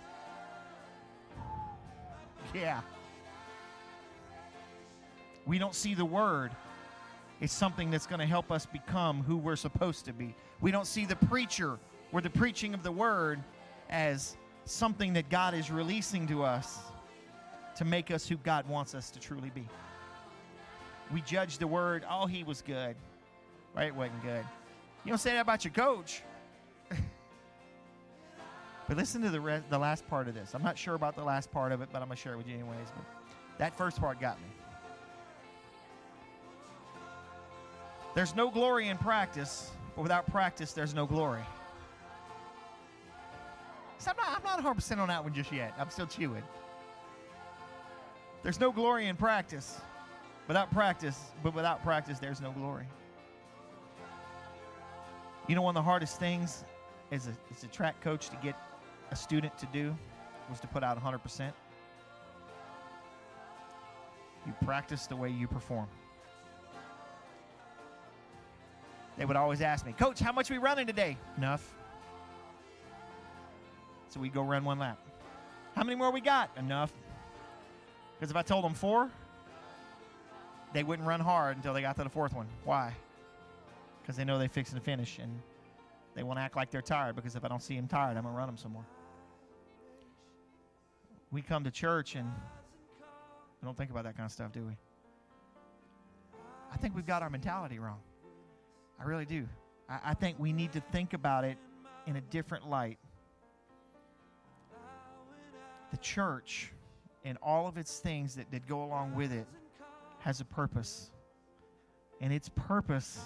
Yeah. 2.53 2.81
We 5.45 5.57
don't 5.57 5.75
see 5.75 5.93
the 5.93 6.05
word 6.05 6.51
as 7.41 7.51
something 7.51 7.89
that's 7.89 8.05
going 8.05 8.19
to 8.19 8.25
help 8.25 8.51
us 8.51 8.65
become 8.65 9.23
who 9.23 9.35
we're 9.35 9.55
supposed 9.55 10.05
to 10.05 10.13
be. 10.13 10.35
We 10.61 10.71
don't 10.71 10.87
see 10.87 11.05
the 11.05 11.15
preacher 11.15 11.79
or 12.11 12.21
the 12.21 12.29
preaching 12.29 12.73
of 12.73 12.83
the 12.83 12.91
word 12.91 13.41
as 13.89 14.37
something 14.65 15.13
that 15.13 15.29
God 15.29 15.53
is 15.53 15.71
releasing 15.71 16.27
to 16.27 16.43
us 16.43 16.79
to 17.75 17.85
make 17.85 18.11
us 18.11 18.27
who 18.27 18.37
God 18.37 18.67
wants 18.69 18.93
us 18.93 19.09
to 19.11 19.19
truly 19.19 19.49
be. 19.49 19.67
We 21.11 21.21
judge 21.21 21.57
the 21.57 21.67
word, 21.67 22.05
oh, 22.09 22.27
he 22.27 22.43
was 22.43 22.61
good. 22.61 22.95
Right? 23.75 23.87
It 23.87 23.95
wasn't 23.95 24.21
good. 24.21 24.45
You 25.03 25.09
don't 25.09 25.17
say 25.17 25.33
that 25.33 25.41
about 25.41 25.65
your 25.65 25.73
coach. 25.73 26.21
but 28.87 28.97
listen 28.97 29.21
to 29.23 29.29
the 29.29 29.41
rest, 29.41 29.69
the 29.69 29.79
last 29.79 30.07
part 30.07 30.27
of 30.27 30.35
this. 30.35 30.53
I'm 30.53 30.61
not 30.61 30.77
sure 30.77 30.93
about 30.93 31.15
the 31.15 31.23
last 31.23 31.51
part 31.51 31.71
of 31.71 31.81
it, 31.81 31.89
but 31.91 32.01
I'm 32.01 32.07
gonna 32.07 32.17
share 32.17 32.33
it 32.33 32.37
with 32.37 32.47
you 32.47 32.53
anyways. 32.53 32.87
But 32.95 33.05
that 33.57 33.77
first 33.77 33.99
part 33.99 34.19
got 34.19 34.39
me. 34.41 34.47
There's 38.13 38.35
no 38.35 38.49
glory 38.49 38.89
in 38.89 38.97
practice, 38.97 39.71
but 39.95 40.01
without 40.01 40.29
practice, 40.29 40.73
there's 40.73 40.93
no 40.93 41.05
glory. 41.05 41.43
So 43.97 44.11
I'm 44.11 44.17
not, 44.17 44.37
I'm 44.37 44.63
not 44.63 44.77
100% 44.77 44.97
on 44.97 45.07
that 45.07 45.23
one 45.23 45.33
just 45.33 45.51
yet. 45.51 45.73
I'm 45.79 45.89
still 45.89 46.07
chewing. 46.07 46.43
There's 48.43 48.59
no 48.59 48.71
glory 48.71 49.07
in 49.07 49.15
practice. 49.15 49.79
Without 50.47 50.71
practice, 50.71 51.17
but 51.43 51.53
without 51.53 51.83
practice, 51.83 52.19
there's 52.19 52.41
no 52.41 52.51
glory. 52.51 52.85
You 55.47 55.55
know, 55.55 55.61
one 55.61 55.77
of 55.77 55.83
the 55.83 55.85
hardest 55.85 56.19
things 56.19 56.65
as 57.11 57.27
a, 57.27 57.37
as 57.55 57.63
a 57.63 57.67
track 57.67 58.01
coach 58.01 58.29
to 58.29 58.35
get 58.37 58.55
a 59.11 59.15
student 59.15 59.57
to 59.59 59.67
do 59.67 59.95
was 60.49 60.59
to 60.61 60.67
put 60.67 60.83
out 60.83 61.01
100%. 61.01 61.53
You 64.45 64.53
practice 64.65 65.07
the 65.07 65.15
way 65.15 65.29
you 65.29 65.47
perform. 65.47 65.87
They 69.17 69.25
would 69.25 69.35
always 69.35 69.61
ask 69.61 69.85
me, 69.85 69.93
Coach, 69.93 70.19
how 70.19 70.31
much 70.31 70.49
we 70.49 70.57
running 70.57 70.87
today? 70.87 71.17
Enough. 71.37 71.73
So 74.09 74.19
we 74.19 74.29
go 74.29 74.41
run 74.41 74.63
one 74.63 74.79
lap. 74.79 74.99
How 75.75 75.83
many 75.83 75.95
more 75.95 76.11
we 76.11 76.21
got? 76.21 76.49
Enough. 76.57 76.91
Because 78.17 78.31
if 78.31 78.37
I 78.37 78.41
told 78.41 78.63
them 78.63 78.73
four, 78.73 79.09
they 80.73 80.83
wouldn't 80.83 81.07
run 81.07 81.19
hard 81.19 81.57
until 81.57 81.73
they 81.73 81.81
got 81.81 81.95
to 81.97 82.03
the 82.03 82.09
fourth 82.09 82.33
one. 82.33 82.47
Why? 82.63 82.93
Because 84.01 84.15
they 84.15 84.25
know 84.25 84.37
they're 84.37 84.49
fixing 84.49 84.77
to 84.77 84.83
finish 84.83 85.19
and 85.19 85.39
they 86.15 86.23
want 86.23 86.37
to 86.37 86.43
act 86.43 86.55
like 86.55 86.71
they're 86.71 86.81
tired 86.81 87.15
because 87.15 87.35
if 87.35 87.45
I 87.45 87.47
don't 87.47 87.61
see 87.61 87.75
them 87.75 87.87
tired, 87.87 88.17
I'm 88.17 88.23
to 88.23 88.29
run 88.29 88.47
them 88.47 88.57
some 88.57 88.73
more. 88.73 88.85
We 91.31 91.41
come 91.41 91.63
to 91.63 91.71
church 91.71 92.15
and 92.15 92.29
we 93.61 93.65
don't 93.65 93.77
think 93.77 93.91
about 93.91 94.03
that 94.03 94.17
kind 94.17 94.25
of 94.25 94.31
stuff, 94.31 94.51
do 94.51 94.65
we? 94.65 94.77
I 96.73 96.77
think 96.77 96.95
we've 96.95 97.05
got 97.05 97.21
our 97.21 97.29
mentality 97.29 97.79
wrong. 97.79 97.99
I 99.01 99.05
really 99.07 99.25
do. 99.25 99.47
I, 99.89 99.99
I 100.05 100.13
think 100.13 100.37
we 100.37 100.53
need 100.53 100.73
to 100.73 100.81
think 100.91 101.13
about 101.13 101.43
it 101.43 101.57
in 102.05 102.17
a 102.17 102.21
different 102.21 102.69
light. 102.69 102.99
The 105.89 105.97
church 105.97 106.71
and 107.25 107.37
all 107.41 107.67
of 107.67 107.77
its 107.77 107.99
things 107.99 108.35
that, 108.35 108.51
that 108.51 108.67
go 108.67 108.83
along 108.83 109.15
with 109.15 109.31
it 109.31 109.47
has 110.19 110.39
a 110.39 110.45
purpose. 110.45 111.09
And 112.19 112.31
its 112.31 112.49
purpose, 112.49 113.19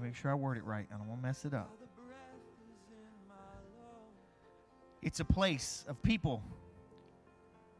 make 0.00 0.14
sure 0.14 0.30
I 0.30 0.34
word 0.34 0.56
it 0.56 0.64
right, 0.64 0.86
and 0.90 0.94
I 0.94 0.98
don't 0.98 1.08
want 1.08 1.20
to 1.20 1.26
mess 1.26 1.44
it 1.44 1.54
up. 1.54 1.70
It's 5.02 5.20
a 5.20 5.24
place 5.24 5.84
of 5.88 6.00
people 6.02 6.42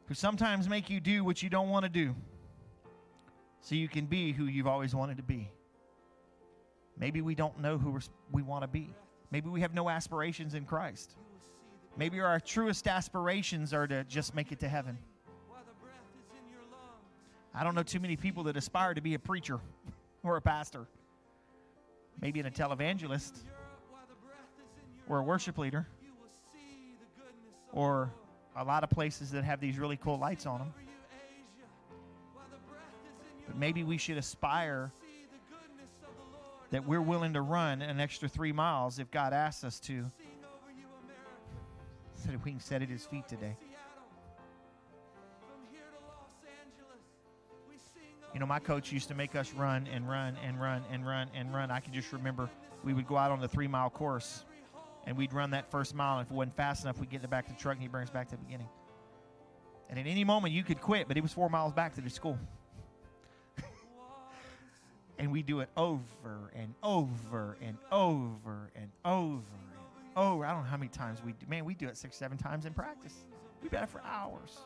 who 0.06 0.14
sometimes 0.14 0.68
make 0.68 0.90
you 0.90 0.98
do 0.98 1.22
what 1.22 1.42
you 1.42 1.48
don't 1.48 1.68
want 1.68 1.84
to 1.84 1.88
do 1.88 2.14
so 3.60 3.74
you 3.74 3.88
can 3.88 4.06
be 4.06 4.32
who 4.32 4.44
you've 4.44 4.66
always 4.66 4.94
wanted 4.94 5.18
to 5.18 5.22
be. 5.22 5.50
Maybe 6.98 7.20
we 7.20 7.34
don't 7.34 7.58
know 7.60 7.78
who 7.78 7.90
we're, 8.32 8.42
want 8.42 8.62
to 8.62 8.68
be. 8.68 8.90
Maybe 9.30 9.48
we 9.48 9.60
have 9.60 9.74
no 9.74 9.88
aspirations 9.88 10.54
in 10.54 10.64
Christ. 10.64 11.14
Maybe 11.96 12.20
our 12.20 12.40
truest 12.40 12.88
aspirations 12.88 13.72
are 13.72 13.86
to 13.86 14.04
just 14.04 14.34
make 14.34 14.52
it 14.52 14.60
to 14.60 14.68
heaven. 14.68 14.98
I 17.54 17.64
don't 17.64 17.74
know 17.74 17.82
too 17.82 18.00
many 18.00 18.16
people 18.16 18.44
that 18.44 18.56
aspire 18.56 18.94
to 18.94 19.00
be 19.00 19.14
a 19.14 19.18
preacher 19.18 19.58
or 20.22 20.36
a 20.36 20.40
pastor. 20.40 20.86
Maybe 22.20 22.40
in 22.40 22.46
a 22.46 22.50
televangelist 22.50 23.32
or 25.08 25.18
a 25.18 25.22
worship 25.22 25.58
leader 25.58 25.86
or 27.72 28.10
a 28.56 28.64
lot 28.64 28.82
of 28.82 28.90
places 28.90 29.30
that 29.30 29.44
have 29.44 29.60
these 29.60 29.78
really 29.78 29.96
cool 29.96 30.18
lights 30.18 30.46
on 30.46 30.58
them. 30.58 30.74
But 33.46 33.56
maybe 33.56 33.84
we 33.84 33.98
should 33.98 34.18
aspire 34.18 34.92
that 36.70 36.86
we're 36.86 37.00
willing 37.00 37.32
to 37.32 37.40
run 37.40 37.82
an 37.82 38.00
extra 38.00 38.28
three 38.28 38.52
miles 38.52 38.98
if 38.98 39.10
God 39.10 39.32
asks 39.32 39.64
us 39.64 39.80
to, 39.80 40.10
so 42.14 42.30
that 42.30 42.44
we 42.44 42.50
can 42.50 42.60
set 42.60 42.82
at 42.82 42.88
His 42.88 43.06
feet 43.06 43.28
today. 43.28 43.56
You 48.34 48.40
know, 48.40 48.46
my 48.46 48.58
coach 48.58 48.92
used 48.92 49.08
to 49.08 49.14
make 49.14 49.34
us 49.34 49.52
run 49.54 49.88
and 49.92 50.08
run 50.08 50.36
and 50.44 50.60
run 50.60 50.82
and 50.92 51.06
run 51.06 51.30
and 51.34 51.52
run. 51.52 51.70
I 51.70 51.80
can 51.80 51.92
just 51.92 52.12
remember 52.12 52.50
we 52.84 52.92
would 52.92 53.06
go 53.06 53.16
out 53.16 53.30
on 53.30 53.40
the 53.40 53.48
three 53.48 53.66
mile 53.66 53.90
course 53.90 54.44
and 55.06 55.16
we'd 55.16 55.32
run 55.32 55.50
that 55.50 55.70
first 55.70 55.94
mile. 55.94 56.18
And 56.18 56.26
if 56.26 56.30
it 56.30 56.34
wasn't 56.34 56.56
fast 56.56 56.84
enough, 56.84 57.00
we'd 57.00 57.10
get 57.10 57.16
in 57.16 57.22
the 57.22 57.28
back 57.28 57.48
of 57.48 57.56
the 57.56 57.60
truck 57.60 57.74
and 57.74 57.82
he'd 57.82 57.90
bring 57.90 58.04
us 58.04 58.10
back 58.10 58.28
to 58.28 58.36
the 58.36 58.42
beginning. 58.42 58.68
And 59.88 59.98
at 59.98 60.06
any 60.06 60.22
moment, 60.22 60.52
you 60.52 60.62
could 60.62 60.80
quit, 60.80 61.08
but 61.08 61.16
it 61.16 61.22
was 61.22 61.32
four 61.32 61.48
miles 61.48 61.72
back 61.72 61.94
to 61.94 62.02
the 62.02 62.10
school. 62.10 62.38
And 65.18 65.32
we 65.32 65.42
do 65.42 65.60
it 65.60 65.68
over 65.76 66.52
and 66.54 66.74
over 66.82 67.56
and 67.60 67.76
over 67.90 68.70
and 68.76 68.90
over 69.04 69.42
and 69.44 70.16
over. 70.16 70.44
I 70.44 70.52
don't 70.52 70.62
know 70.62 70.70
how 70.70 70.76
many 70.76 70.88
times 70.88 71.20
we 71.24 71.32
do. 71.32 71.46
Man, 71.48 71.64
we 71.64 71.74
do 71.74 71.88
it 71.88 71.96
six, 71.96 72.16
seven 72.16 72.38
times 72.38 72.66
in 72.66 72.72
practice. 72.72 73.14
We've 73.60 73.70
been 73.70 73.82
it 73.82 73.88
for 73.88 74.00
hours. 74.02 74.58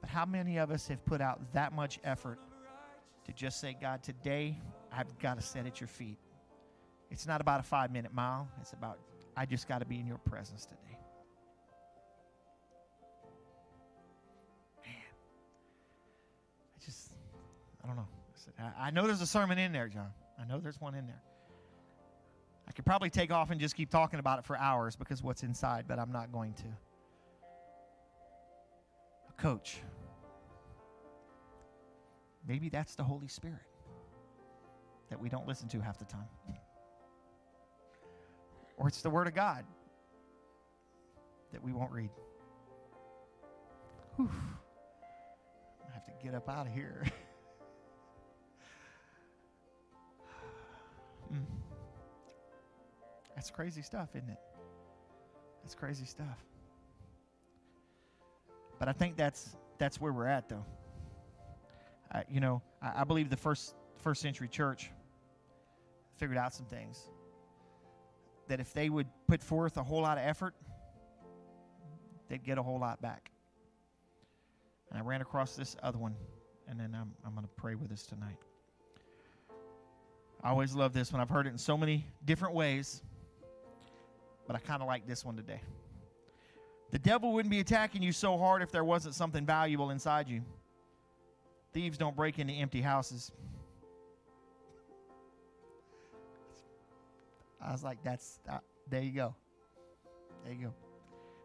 But 0.00 0.10
how 0.10 0.26
many 0.26 0.58
of 0.58 0.70
us 0.70 0.88
have 0.88 1.04
put 1.04 1.20
out 1.20 1.40
that 1.52 1.72
much 1.72 1.98
effort 2.04 2.38
to 3.24 3.32
just 3.32 3.60
say, 3.60 3.76
God, 3.80 4.02
today 4.02 4.58
I've 4.92 5.18
got 5.18 5.38
to 5.38 5.42
sit 5.42 5.66
at 5.66 5.80
your 5.80 5.88
feet? 5.88 6.18
It's 7.10 7.26
not 7.26 7.40
about 7.40 7.60
a 7.60 7.62
five 7.62 7.90
minute 7.90 8.14
mile, 8.14 8.48
it's 8.60 8.72
about, 8.72 8.98
I 9.36 9.46
just 9.46 9.68
got 9.68 9.78
to 9.78 9.86
be 9.86 9.98
in 9.98 10.06
your 10.06 10.18
presence 10.18 10.64
today. 10.64 10.98
Man, 14.84 14.94
I 16.76 16.84
just, 16.84 17.12
I 17.82 17.86
don't 17.86 17.96
know. 17.96 18.06
I, 18.58 18.88
I 18.88 18.90
know 18.90 19.06
there's 19.06 19.20
a 19.20 19.26
sermon 19.26 19.58
in 19.58 19.72
there, 19.72 19.88
John. 19.88 20.10
I 20.40 20.44
know 20.44 20.60
there's 20.60 20.80
one 20.80 20.94
in 20.94 21.06
there. 21.06 21.22
I 22.68 22.72
could 22.72 22.84
probably 22.86 23.10
take 23.10 23.32
off 23.32 23.50
and 23.50 23.60
just 23.60 23.74
keep 23.74 23.90
talking 23.90 24.20
about 24.20 24.38
it 24.38 24.44
for 24.44 24.56
hours 24.56 24.94
because 24.94 25.22
what's 25.22 25.42
inside, 25.42 25.86
but 25.88 25.98
I'm 25.98 26.12
not 26.12 26.30
going 26.32 26.54
to 26.54 26.64
A 29.28 29.32
coach. 29.42 29.78
Maybe 32.46 32.68
that's 32.68 32.94
the 32.94 33.02
Holy 33.02 33.28
Spirit 33.28 33.60
that 35.10 35.20
we 35.20 35.28
don't 35.28 35.46
listen 35.48 35.68
to 35.70 35.80
half 35.80 35.98
the 35.98 36.04
time. 36.04 36.28
Or 38.76 38.88
it's 38.88 39.02
the 39.02 39.10
Word 39.10 39.26
of 39.26 39.34
God 39.34 39.64
that 41.52 41.62
we 41.62 41.72
won't 41.72 41.92
read. 41.92 42.10
Whew. 44.16 44.30
I 45.88 45.92
have 45.92 46.04
to 46.06 46.12
get 46.22 46.34
up 46.34 46.48
out 46.48 46.66
of 46.66 46.72
here. 46.72 47.04
That's 53.40 53.50
crazy 53.50 53.80
stuff, 53.80 54.10
isn't 54.14 54.28
it? 54.28 54.38
That's 55.62 55.74
crazy 55.74 56.04
stuff. 56.04 56.44
But 58.78 58.88
I 58.88 58.92
think 58.92 59.16
that's 59.16 59.56
that's 59.78 59.98
where 59.98 60.12
we're 60.12 60.26
at, 60.26 60.50
though. 60.50 60.66
You 62.28 62.40
know, 62.40 62.60
I, 62.82 63.00
I 63.00 63.04
believe 63.04 63.30
the 63.30 63.38
first 63.38 63.74
first 64.02 64.20
century 64.20 64.46
church 64.46 64.90
figured 66.16 66.36
out 66.36 66.52
some 66.52 66.66
things 66.66 67.08
that 68.48 68.60
if 68.60 68.74
they 68.74 68.90
would 68.90 69.06
put 69.26 69.42
forth 69.42 69.78
a 69.78 69.82
whole 69.82 70.02
lot 70.02 70.18
of 70.18 70.24
effort, 70.26 70.52
they'd 72.28 72.44
get 72.44 72.58
a 72.58 72.62
whole 72.62 72.78
lot 72.78 73.00
back. 73.00 73.30
And 74.90 74.98
I 74.98 75.02
ran 75.02 75.22
across 75.22 75.56
this 75.56 75.76
other 75.82 75.96
one, 75.96 76.14
and 76.68 76.78
then 76.78 76.94
I'm, 76.94 77.10
I'm 77.24 77.32
going 77.32 77.46
to 77.46 77.54
pray 77.56 77.74
with 77.74 77.90
us 77.90 78.02
tonight. 78.02 78.36
I 80.44 80.50
always 80.50 80.74
love 80.74 80.92
this 80.92 81.10
one. 81.10 81.22
I've 81.22 81.30
heard 81.30 81.46
it 81.46 81.50
in 81.52 81.58
so 81.58 81.78
many 81.78 82.04
different 82.26 82.54
ways, 82.54 83.02
but 84.50 84.56
I 84.56 84.58
kind 84.66 84.82
of 84.82 84.88
like 84.88 85.06
this 85.06 85.24
one 85.24 85.36
today. 85.36 85.60
The 86.90 86.98
devil 86.98 87.32
wouldn't 87.32 87.52
be 87.52 87.60
attacking 87.60 88.02
you 88.02 88.10
so 88.10 88.36
hard 88.36 88.62
if 88.62 88.72
there 88.72 88.82
wasn't 88.82 89.14
something 89.14 89.46
valuable 89.46 89.90
inside 89.90 90.28
you. 90.28 90.42
Thieves 91.72 91.96
don't 91.96 92.16
break 92.16 92.40
into 92.40 92.52
empty 92.54 92.80
houses. 92.80 93.30
I 97.64 97.70
was 97.70 97.84
like, 97.84 98.02
that's, 98.02 98.40
uh, 98.50 98.58
there 98.88 99.02
you 99.02 99.12
go. 99.12 99.36
There 100.44 100.52
you 100.52 100.64
go. 100.64 100.74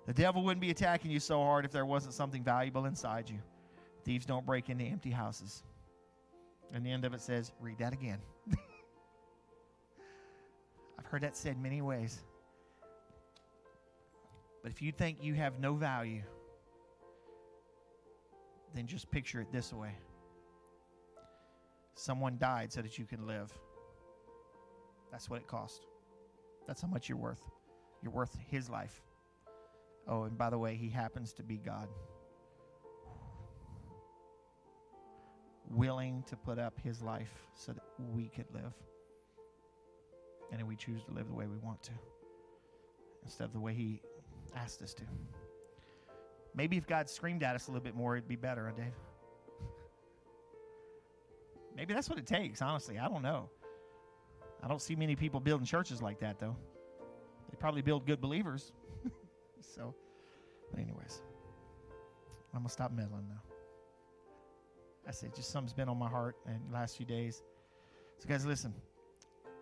The 0.07 0.13
devil 0.13 0.43
wouldn't 0.43 0.61
be 0.61 0.71
attacking 0.71 1.11
you 1.11 1.19
so 1.19 1.43
hard 1.43 1.63
if 1.63 1.71
there 1.71 1.85
wasn't 1.85 2.15
something 2.15 2.43
valuable 2.43 2.85
inside 2.85 3.29
you. 3.29 3.37
Thieves 4.03 4.25
don't 4.25 4.47
break 4.47 4.71
into 4.71 4.83
empty 4.83 5.11
houses. 5.11 5.61
And 6.73 6.83
the 6.83 6.89
end 6.89 7.05
of 7.05 7.13
it 7.13 7.21
says, 7.21 7.51
read 7.59 7.77
that 7.77 7.93
again. 7.93 8.17
I've 10.97 11.05
heard 11.05 11.21
that 11.21 11.37
said 11.37 11.61
many 11.61 11.83
ways. 11.83 12.23
But 14.65 14.71
if 14.71 14.81
you 14.81 14.91
think 14.91 15.19
you 15.21 15.35
have 15.35 15.59
no 15.59 15.75
value, 15.75 16.23
then 18.73 18.87
just 18.87 19.11
picture 19.11 19.39
it 19.39 19.51
this 19.51 19.71
way 19.71 19.91
someone 21.93 22.39
died 22.39 22.73
so 22.73 22.81
that 22.81 22.97
you 22.97 23.05
can 23.05 23.27
live. 23.27 23.53
That's 25.11 25.29
what 25.29 25.39
it 25.39 25.45
cost. 25.45 25.85
That's 26.65 26.81
how 26.81 26.87
much 26.87 27.07
you're 27.07 27.17
worth. 27.19 27.43
You're 28.01 28.11
worth 28.11 28.35
his 28.49 28.67
life. 28.67 29.03
Oh, 30.07 30.23
and 30.23 30.35
by 30.35 30.49
the 30.49 30.57
way, 30.57 30.73
he 30.73 30.89
happens 30.89 31.31
to 31.33 31.43
be 31.43 31.57
God. 31.57 31.87
Willing 35.69 36.23
to 36.25 36.35
put 36.35 36.57
up 36.57 36.73
his 36.83 37.03
life 37.03 37.45
so 37.53 37.71
that 37.71 37.83
we 37.99 38.29
could 38.29 38.51
live. 38.51 38.73
And 40.51 40.67
we 40.67 40.75
choose 40.75 41.03
to 41.03 41.11
live 41.11 41.27
the 41.27 41.35
way 41.35 41.45
we 41.45 41.57
want 41.57 41.83
to 41.83 41.91
instead 43.23 43.43
of 43.43 43.53
the 43.53 43.59
way 43.59 43.75
he 43.75 44.01
asked 44.55 44.81
us 44.81 44.93
to. 44.95 45.03
Maybe 46.55 46.77
if 46.77 46.87
God 46.87 47.09
screamed 47.09 47.43
at 47.43 47.55
us 47.55 47.67
a 47.67 47.71
little 47.71 47.83
bit 47.83 47.95
more, 47.95 48.15
it'd 48.15 48.27
be 48.27 48.35
better, 48.35 48.65
huh, 48.67 48.81
Dave? 48.81 48.93
Maybe 51.75 51.93
that's 51.93 52.09
what 52.09 52.17
it 52.17 52.25
takes, 52.25 52.61
honestly. 52.61 52.97
I 52.97 53.07
don't 53.07 53.21
know. 53.21 53.49
I 54.63 54.67
don't 54.67 54.81
see 54.81 54.95
many 54.95 55.15
people 55.15 55.39
building 55.39 55.65
churches 55.65 56.01
like 56.01 56.19
that, 56.19 56.39
though. 56.39 56.55
They 57.49 57.57
probably 57.59 57.81
build 57.81 58.05
good 58.05 58.21
believers. 58.21 58.71
so, 59.61 59.93
but, 60.71 60.79
anyways, 60.79 61.21
I'm 62.53 62.61
going 62.61 62.67
to 62.67 62.71
stop 62.71 62.91
meddling 62.91 63.27
now. 63.27 63.41
I 65.07 65.11
said, 65.11 65.35
just 65.35 65.51
something's 65.51 65.73
been 65.73 65.89
on 65.89 65.97
my 65.97 66.09
heart 66.09 66.37
in 66.47 66.59
the 66.67 66.73
last 66.73 66.97
few 66.97 67.05
days. 67.05 67.43
So, 68.17 68.27
guys, 68.27 68.45
listen. 68.45 68.73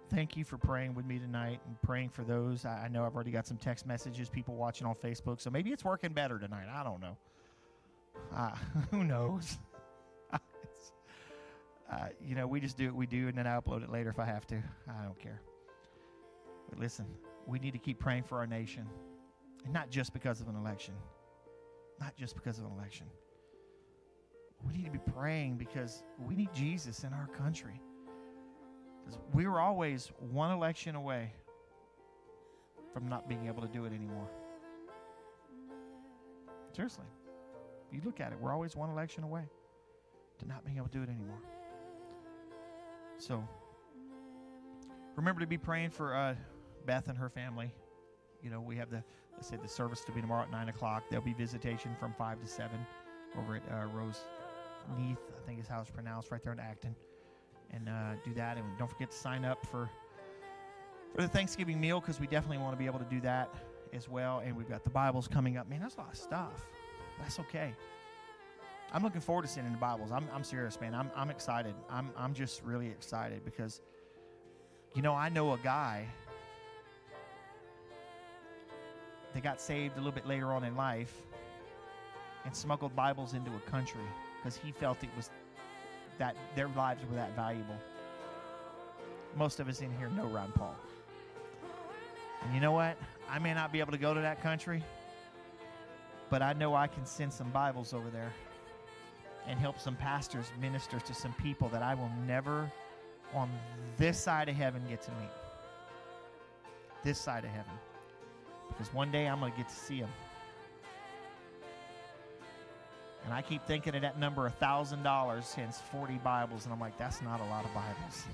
Thank 0.09 0.37
you 0.37 0.43
for 0.43 0.57
praying 0.57 0.93
with 0.93 1.05
me 1.05 1.17
tonight 1.17 1.59
and 1.65 1.81
praying 1.81 2.09
for 2.09 2.23
those. 2.23 2.65
I, 2.65 2.87
know 2.87 3.05
I've 3.05 3.15
already 3.15 3.31
got 3.31 3.47
some 3.47 3.57
text 3.57 3.85
messages, 3.85 4.29
people 4.29 4.55
watching 4.55 4.85
on 4.85 4.95
Facebook, 4.95 5.41
so 5.41 5.49
maybe 5.49 5.71
it's 5.71 5.83
working 5.83 6.13
better 6.13 6.37
tonight. 6.37 6.67
I 6.71 6.83
don't 6.83 7.01
know. 7.01 7.17
Uh, 8.35 8.51
who 8.91 9.03
knows? 9.03 9.57
uh, 10.33 10.39
you 12.23 12.35
know, 12.35 12.45
we 12.45 12.59
just 12.59 12.77
do 12.77 12.87
what 12.87 12.95
we 12.95 13.05
do, 13.07 13.27
and 13.27 13.37
then 13.37 13.47
I 13.47 13.59
upload 13.59 13.83
it 13.83 13.91
later 13.91 14.09
if 14.09 14.19
I 14.19 14.25
have 14.25 14.45
to. 14.47 14.61
I 14.87 15.03
don't 15.03 15.19
care. 15.19 15.41
But 16.69 16.79
listen, 16.79 17.05
we 17.47 17.59
need 17.59 17.71
to 17.71 17.79
keep 17.79 17.99
praying 17.99 18.23
for 18.23 18.37
our 18.37 18.47
nation, 18.47 18.87
and 19.63 19.73
not 19.73 19.89
just 19.89 20.13
because 20.13 20.41
of 20.41 20.47
an 20.47 20.55
election. 20.55 20.93
Not 21.99 22.15
just 22.17 22.35
because 22.35 22.59
of 22.59 22.65
an 22.65 22.71
election. 22.71 23.07
We 24.65 24.73
need 24.73 24.85
to 24.85 24.91
be 24.91 24.99
praying 25.13 25.57
because 25.57 26.03
we 26.19 26.35
need 26.35 26.53
Jesus 26.53 27.03
in 27.03 27.13
our 27.13 27.27
country. 27.27 27.81
We 29.33 29.47
were 29.47 29.59
always 29.59 30.11
one 30.31 30.51
election 30.51 30.95
away 30.95 31.33
from 32.93 33.07
not 33.07 33.27
being 33.27 33.47
able 33.47 33.61
to 33.61 33.67
do 33.67 33.85
it 33.85 33.93
anymore. 33.93 34.29
Seriously. 36.75 37.05
You 37.91 38.01
look 38.03 38.19
at 38.19 38.31
it, 38.31 38.39
we're 38.39 38.51
always 38.51 38.75
one 38.75 38.89
election 38.89 39.23
away 39.23 39.43
to 40.39 40.47
not 40.47 40.65
being 40.65 40.77
able 40.77 40.87
to 40.87 40.97
do 40.97 41.03
it 41.03 41.09
anymore. 41.09 41.37
So 43.17 43.43
remember 45.15 45.41
to 45.41 45.47
be 45.47 45.57
praying 45.57 45.91
for 45.91 46.15
uh, 46.15 46.35
Beth 46.85 47.07
and 47.07 47.17
her 47.17 47.29
family. 47.29 47.71
You 48.43 48.49
know, 48.49 48.59
we 48.59 48.75
have 48.77 48.89
the, 48.89 48.97
I 48.97 49.41
said, 49.41 49.61
the 49.63 49.67
service 49.67 50.03
to 50.05 50.11
be 50.11 50.21
tomorrow 50.21 50.43
at 50.43 50.51
9 50.51 50.69
o'clock. 50.69 51.03
There'll 51.09 51.25
be 51.25 51.33
visitation 51.33 51.95
from 51.99 52.13
5 52.17 52.41
to 52.41 52.47
7 52.47 52.71
over 53.37 53.55
at 53.55 53.63
uh, 53.71 53.85
Rose 53.87 54.19
Neath, 54.97 55.19
I 55.37 55.47
think 55.47 55.59
is 55.59 55.67
how 55.67 55.81
it's 55.81 55.89
pronounced, 55.89 56.31
right 56.31 56.43
there 56.43 56.53
in 56.53 56.59
Acton. 56.59 56.95
And 57.73 57.89
uh, 57.89 58.13
do 58.23 58.33
that. 58.35 58.57
And 58.57 58.65
don't 58.77 58.89
forget 58.89 59.11
to 59.11 59.17
sign 59.17 59.43
up 59.45 59.65
for, 59.65 59.89
for 61.15 61.21
the 61.21 61.27
Thanksgiving 61.27 61.81
meal 61.81 61.99
because 61.99 62.19
we 62.19 62.27
definitely 62.27 62.59
want 62.59 62.73
to 62.73 62.77
be 62.77 62.85
able 62.85 62.99
to 62.99 63.05
do 63.05 63.19
that 63.21 63.53
as 63.93 64.07
well. 64.07 64.41
And 64.45 64.55
we've 64.55 64.69
got 64.69 64.83
the 64.83 64.89
Bibles 64.89 65.27
coming 65.27 65.57
up. 65.57 65.69
Man, 65.69 65.81
that's 65.81 65.95
a 65.95 65.99
lot 65.99 66.11
of 66.11 66.17
stuff. 66.17 66.65
That's 67.19 67.39
okay. 67.39 67.73
I'm 68.91 69.01
looking 69.01 69.21
forward 69.21 69.41
to 69.41 69.47
sending 69.47 69.73
the 69.73 69.79
Bibles. 69.79 70.11
I'm, 70.11 70.27
I'm 70.33 70.43
serious, 70.43 70.79
man. 70.79 70.93
I'm, 70.93 71.09
I'm 71.15 71.31
excited. 71.31 71.73
I'm, 71.89 72.11
I'm 72.15 72.35
just 72.35 72.63
really 72.63 72.87
excited 72.87 73.43
because, 73.43 73.81
you 74.93 75.01
know, 75.01 75.15
I 75.15 75.29
know 75.29 75.53
a 75.53 75.57
guy 75.57 76.05
that 79.33 79.41
got 79.41 79.59
saved 79.59 79.95
a 79.95 79.97
little 79.97 80.11
bit 80.11 80.27
later 80.27 80.53
on 80.53 80.63
in 80.63 80.75
life 80.75 81.13
and 82.45 82.55
smuggled 82.55 82.95
Bibles 82.95 83.33
into 83.33 83.49
a 83.55 83.69
country 83.71 84.01
because 84.37 84.55
he 84.55 84.71
felt 84.71 85.03
it 85.03 85.09
was 85.15 85.31
that 86.17 86.35
their 86.55 86.67
lives 86.69 87.03
were 87.09 87.15
that 87.15 87.35
valuable. 87.35 87.77
Most 89.35 89.59
of 89.59 89.67
us 89.67 89.81
in 89.81 89.91
here 89.97 90.09
know 90.09 90.27
Ron 90.27 90.51
Paul. 90.51 90.75
And 92.43 92.53
you 92.53 92.61
know 92.61 92.71
what? 92.71 92.97
I 93.29 93.39
may 93.39 93.53
not 93.53 93.71
be 93.71 93.79
able 93.79 93.91
to 93.91 93.97
go 93.97 94.13
to 94.13 94.21
that 94.21 94.41
country, 94.41 94.83
but 96.29 96.41
I 96.41 96.53
know 96.53 96.75
I 96.75 96.87
can 96.87 97.05
send 97.05 97.33
some 97.33 97.49
Bibles 97.49 97.93
over 97.93 98.09
there 98.09 98.31
and 99.47 99.59
help 99.59 99.79
some 99.79 99.95
pastors 99.95 100.51
minister 100.59 100.99
to 100.99 101.13
some 101.13 101.33
people 101.33 101.69
that 101.69 101.81
I 101.81 101.95
will 101.95 102.11
never 102.27 102.71
on 103.33 103.49
this 103.97 104.19
side 104.19 104.49
of 104.49 104.55
heaven 104.55 104.83
get 104.89 105.01
to 105.03 105.11
meet. 105.11 105.31
This 107.03 107.19
side 107.19 107.43
of 107.43 107.49
heaven. 107.49 107.73
Because 108.69 108.93
one 108.93 109.11
day 109.11 109.27
I'm 109.27 109.39
going 109.39 109.51
to 109.51 109.57
get 109.57 109.69
to 109.69 109.75
see 109.75 109.99
them. 109.99 110.09
And 113.25 113.33
I 113.33 113.41
keep 113.41 113.65
thinking 113.65 113.95
of 113.95 114.01
that 114.01 114.19
number, 114.19 114.51
$1,000 114.61 115.53
hence 115.53 115.81
40 115.91 116.15
Bibles. 116.23 116.65
And 116.65 116.73
I'm 116.73 116.79
like, 116.79 116.97
that's 116.97 117.21
not 117.21 117.39
a 117.39 117.45
lot 117.45 117.63
of 117.63 117.73
Bibles. 117.73 118.25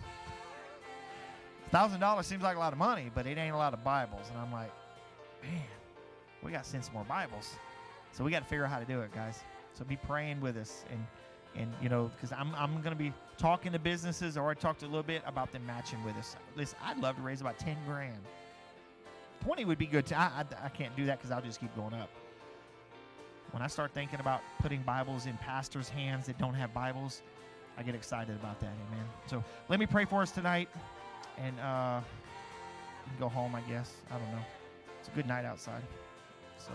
$1,000 1.72 2.24
seems 2.24 2.42
like 2.42 2.56
a 2.56 2.60
lot 2.60 2.74
of 2.74 2.80
money, 2.80 3.12
but 3.14 3.28
it 3.28 3.38
ain't 3.38 3.54
a 3.54 3.58
lot 3.58 3.74
of 3.74 3.84
Bibles. 3.84 4.28
And 4.32 4.40
I'm 4.40 4.52
like, 4.52 4.72
man, 5.44 5.62
we 6.42 6.52
got 6.52 6.64
to 6.64 6.70
send 6.70 6.84
some 6.84 6.96
more 6.96 7.04
Bibles. 7.04 7.56
So 8.12 8.24
we 8.24 8.32
got 8.32 8.40
to 8.40 8.46
figure 8.46 8.66
out 8.66 8.72
how 8.72 8.80
to 8.80 8.86
do 8.86 9.02
it, 9.02 9.14
guys. 9.14 9.44
So 9.74 9.86
be 9.86 9.96
praying 9.96 10.42
with 10.42 10.58
us. 10.58 10.84
And, 10.92 11.06
and 11.56 11.72
you 11.82 11.90
know, 11.90 12.10
because 12.16 12.32
I'm, 12.32 12.56
I'm 12.56 12.82
going 12.82 12.96
to 12.96 13.02
be 13.02 13.14
talking 13.38 13.72
to 13.72 13.80
businesses, 13.80 14.38
or 14.38 14.50
I 14.50 14.56
talked 14.56 14.82
a 14.82 14.88
little 14.88 15.04
bit 15.04 15.22
about 15.28 15.52
them 15.52 15.66
matching 15.68 16.04
with 16.04 16.16
us. 16.16 16.36
Listen, 16.56 16.80
I'd 16.84 16.98
love 16.98 17.16
to 17.18 17.22
raise 17.22 17.42
about 17.42 17.60
10 17.60 17.78
grand. 17.86 18.20
20 19.44 19.66
would 19.66 19.78
be 19.78 19.86
good. 19.86 20.08
Too. 20.08 20.16
I, 20.16 20.44
I, 20.62 20.66
I 20.66 20.70
can't 20.70 20.96
do 20.96 21.06
that 21.06 21.20
because 21.20 21.32
I'll 21.32 21.42
just 21.42 21.60
keep 21.60 21.76
going 21.76 21.94
up. 21.94 22.10
When 23.52 23.64
I 23.64 23.68
start 23.68 23.92
thinking 23.94 24.20
about 24.20 24.42
putting 24.60 24.82
Bibles 24.84 25.26
in 25.26 25.36
pastors' 25.38 25.90
hands 25.90 26.28
that 26.28 26.38
don't 26.38 26.54
have 26.54 26.74
Bibles, 26.74 27.24
I 27.78 27.84
get 27.84 27.96
excited 27.96 28.36
about 28.36 28.60
that. 28.60 28.72
Amen. 28.92 29.06
So 29.26 29.44
let 29.70 29.80
me 29.80 29.88
pray 29.88 30.06
for 30.06 30.22
us 30.22 30.32
tonight, 30.32 30.70
and 31.38 31.60
uh, 31.60 32.02
go 33.20 33.28
home. 33.28 33.56
I 33.56 33.62
guess 33.62 33.92
I 34.12 34.20
don't 34.20 34.32
know. 34.32 34.46
It's 35.00 35.08
a 35.08 35.12
good 35.12 35.26
night 35.28 35.46
outside. 35.46 35.82
So, 36.58 36.72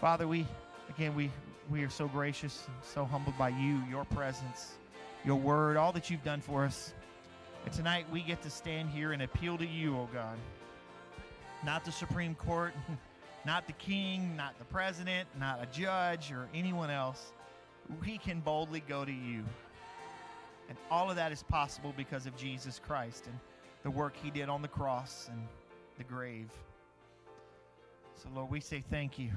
Father, 0.00 0.26
we 0.26 0.46
again 0.88 1.14
we 1.14 1.30
we 1.70 1.82
are 1.82 1.90
so 1.90 2.08
gracious 2.08 2.64
and 2.66 2.76
so 2.82 3.04
humbled 3.04 3.36
by 3.36 3.50
you, 3.50 3.82
your 3.88 4.04
presence, 4.06 4.72
your 5.24 5.36
word, 5.36 5.76
all 5.76 5.92
that 5.92 6.08
you've 6.10 6.24
done 6.24 6.40
for 6.40 6.64
us. 6.64 6.94
And 7.64 7.74
tonight 7.74 8.06
we 8.10 8.22
get 8.22 8.40
to 8.42 8.50
stand 8.50 8.88
here 8.88 9.12
and 9.12 9.22
appeal 9.22 9.58
to 9.58 9.66
you, 9.66 9.96
oh 9.96 10.08
God. 10.12 10.38
Not 11.62 11.84
the 11.84 11.92
Supreme 11.92 12.34
Court, 12.34 12.72
not 13.44 13.66
the 13.66 13.72
king, 13.74 14.36
not 14.36 14.58
the 14.58 14.64
president, 14.66 15.28
not 15.38 15.60
a 15.62 15.66
judge 15.66 16.30
or 16.30 16.48
anyone 16.54 16.90
else. 16.90 17.32
We 18.04 18.18
can 18.18 18.40
boldly 18.40 18.80
go 18.80 19.04
to 19.04 19.12
you. 19.12 19.44
And 20.68 20.78
all 20.90 21.10
of 21.10 21.16
that 21.16 21.32
is 21.32 21.42
possible 21.42 21.92
because 21.96 22.26
of 22.26 22.36
Jesus 22.36 22.80
Christ 22.84 23.26
and 23.26 23.38
the 23.82 23.90
work 23.90 24.14
he 24.22 24.30
did 24.30 24.48
on 24.48 24.62
the 24.62 24.68
cross 24.68 25.28
and 25.30 25.48
the 25.98 26.04
grave. 26.04 26.50
So, 28.14 28.28
Lord, 28.34 28.50
we 28.50 28.60
say 28.60 28.82
thank 28.90 29.18
you. 29.18 29.30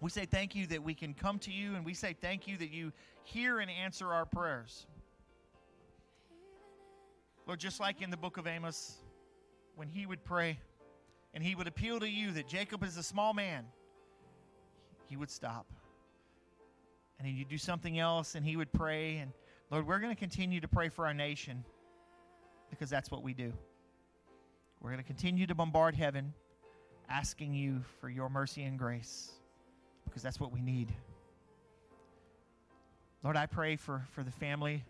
We 0.00 0.10
say 0.10 0.24
thank 0.24 0.54
you 0.54 0.66
that 0.68 0.82
we 0.82 0.94
can 0.94 1.14
come 1.14 1.38
to 1.40 1.50
you, 1.50 1.74
and 1.76 1.84
we 1.84 1.94
say 1.94 2.16
thank 2.20 2.48
you 2.48 2.56
that 2.56 2.70
you 2.70 2.92
hear 3.22 3.60
and 3.60 3.70
answer 3.70 4.12
our 4.12 4.24
prayers. 4.24 4.86
Lord, 7.46 7.60
just 7.60 7.80
like 7.80 8.02
in 8.02 8.10
the 8.10 8.16
book 8.16 8.36
of 8.36 8.46
Amos, 8.46 8.96
when 9.76 9.88
he 9.88 10.06
would 10.06 10.24
pray 10.24 10.58
and 11.34 11.42
he 11.44 11.54
would 11.54 11.66
appeal 11.66 12.00
to 12.00 12.08
you 12.08 12.32
that 12.32 12.48
Jacob 12.48 12.82
is 12.82 12.96
a 12.96 13.02
small 13.02 13.32
man, 13.34 13.64
he 15.08 15.16
would 15.16 15.30
stop. 15.30 15.66
And 17.18 17.28
he'd 17.28 17.48
do 17.48 17.58
something 17.58 17.98
else 17.98 18.34
and 18.34 18.46
he 18.46 18.56
would 18.56 18.72
pray. 18.72 19.18
And 19.18 19.32
Lord, 19.70 19.86
we're 19.86 19.98
going 19.98 20.14
to 20.14 20.18
continue 20.18 20.60
to 20.60 20.68
pray 20.68 20.88
for 20.88 21.06
our 21.06 21.12
nation 21.12 21.64
because 22.70 22.88
that's 22.88 23.10
what 23.10 23.22
we 23.22 23.34
do. 23.34 23.52
We're 24.80 24.90
going 24.90 25.02
to 25.02 25.06
continue 25.06 25.46
to 25.46 25.54
bombard 25.54 25.94
heaven, 25.94 26.32
asking 27.10 27.52
you 27.52 27.82
for 28.00 28.08
your 28.08 28.30
mercy 28.30 28.62
and 28.62 28.78
grace 28.78 29.32
because 30.04 30.22
that's 30.22 30.40
what 30.40 30.50
we 30.50 30.62
need. 30.62 30.92
Lord, 33.22 33.36
I 33.36 33.44
pray 33.44 33.76
for, 33.76 34.02
for 34.12 34.22
the 34.22 34.30
family 34.30 34.82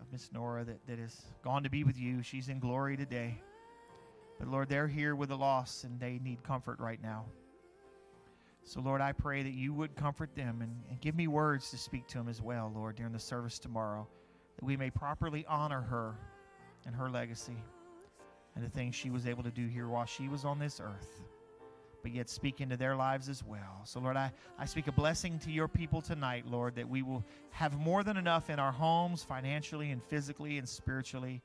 of 0.00 0.12
Miss 0.12 0.30
Nora 0.32 0.64
that, 0.64 0.86
that 0.86 0.98
has 0.98 1.16
gone 1.42 1.62
to 1.62 1.70
be 1.70 1.82
with 1.82 1.98
you. 1.98 2.22
She's 2.22 2.50
in 2.50 2.58
glory 2.58 2.96
today. 2.96 3.40
But 4.38 4.48
Lord, 4.48 4.68
they're 4.68 4.88
here 4.88 5.14
with 5.16 5.30
a 5.30 5.36
loss 5.36 5.84
and 5.84 5.98
they 5.98 6.20
need 6.22 6.42
comfort 6.42 6.78
right 6.78 7.02
now. 7.02 7.26
So, 8.62 8.80
Lord, 8.80 9.00
I 9.00 9.12
pray 9.12 9.42
that 9.42 9.54
you 9.54 9.72
would 9.72 9.96
comfort 9.96 10.34
them 10.34 10.60
and, 10.60 10.82
and 10.90 11.00
give 11.00 11.16
me 11.16 11.26
words 11.26 11.70
to 11.70 11.78
speak 11.78 12.06
to 12.08 12.18
them 12.18 12.28
as 12.28 12.42
well, 12.42 12.70
Lord, 12.74 12.96
during 12.96 13.12
the 13.12 13.18
service 13.18 13.58
tomorrow, 13.58 14.06
that 14.56 14.64
we 14.64 14.76
may 14.76 14.90
properly 14.90 15.46
honor 15.48 15.80
her 15.80 16.14
and 16.84 16.94
her 16.94 17.08
legacy 17.08 17.56
and 18.54 18.64
the 18.64 18.68
things 18.68 18.94
she 18.94 19.08
was 19.08 19.26
able 19.26 19.42
to 19.42 19.50
do 19.50 19.66
here 19.66 19.88
while 19.88 20.04
she 20.04 20.28
was 20.28 20.44
on 20.44 20.58
this 20.58 20.80
earth, 20.84 21.22
but 22.02 22.12
yet 22.12 22.28
speak 22.28 22.60
into 22.60 22.76
their 22.76 22.94
lives 22.94 23.30
as 23.30 23.42
well. 23.42 23.80
So, 23.84 24.00
Lord, 24.00 24.16
I, 24.16 24.32
I 24.58 24.66
speak 24.66 24.86
a 24.86 24.92
blessing 24.92 25.38
to 25.40 25.50
your 25.50 25.68
people 25.68 26.02
tonight, 26.02 26.44
Lord, 26.46 26.74
that 26.74 26.88
we 26.88 27.00
will 27.02 27.24
have 27.50 27.78
more 27.78 28.02
than 28.04 28.18
enough 28.18 28.50
in 28.50 28.58
our 28.58 28.72
homes, 28.72 29.22
financially 29.22 29.92
and 29.92 30.02
physically 30.02 30.58
and 30.58 30.68
spiritually 30.68 31.40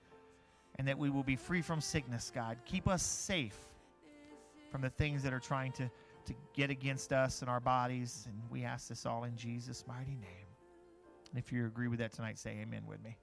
and 0.77 0.87
that 0.87 0.97
we 0.97 1.09
will 1.09 1.23
be 1.23 1.35
free 1.35 1.61
from 1.61 1.81
sickness, 1.81 2.31
God. 2.33 2.57
Keep 2.65 2.87
us 2.87 3.03
safe 3.03 3.57
from 4.71 4.81
the 4.81 4.89
things 4.89 5.21
that 5.23 5.33
are 5.33 5.39
trying 5.39 5.71
to, 5.73 5.89
to 6.25 6.33
get 6.53 6.69
against 6.69 7.13
us 7.13 7.41
and 7.41 7.49
our 7.49 7.59
bodies. 7.59 8.25
And 8.27 8.35
we 8.49 8.63
ask 8.63 8.87
this 8.87 9.05
all 9.05 9.23
in 9.23 9.35
Jesus' 9.35 9.83
mighty 9.87 10.15
name. 10.15 10.47
And 11.29 11.39
if 11.39 11.51
you 11.51 11.65
agree 11.65 11.87
with 11.87 11.99
that 11.99 12.11
tonight, 12.11 12.39
say 12.39 12.57
amen 12.61 12.83
with 12.87 13.03
me. 13.03 13.17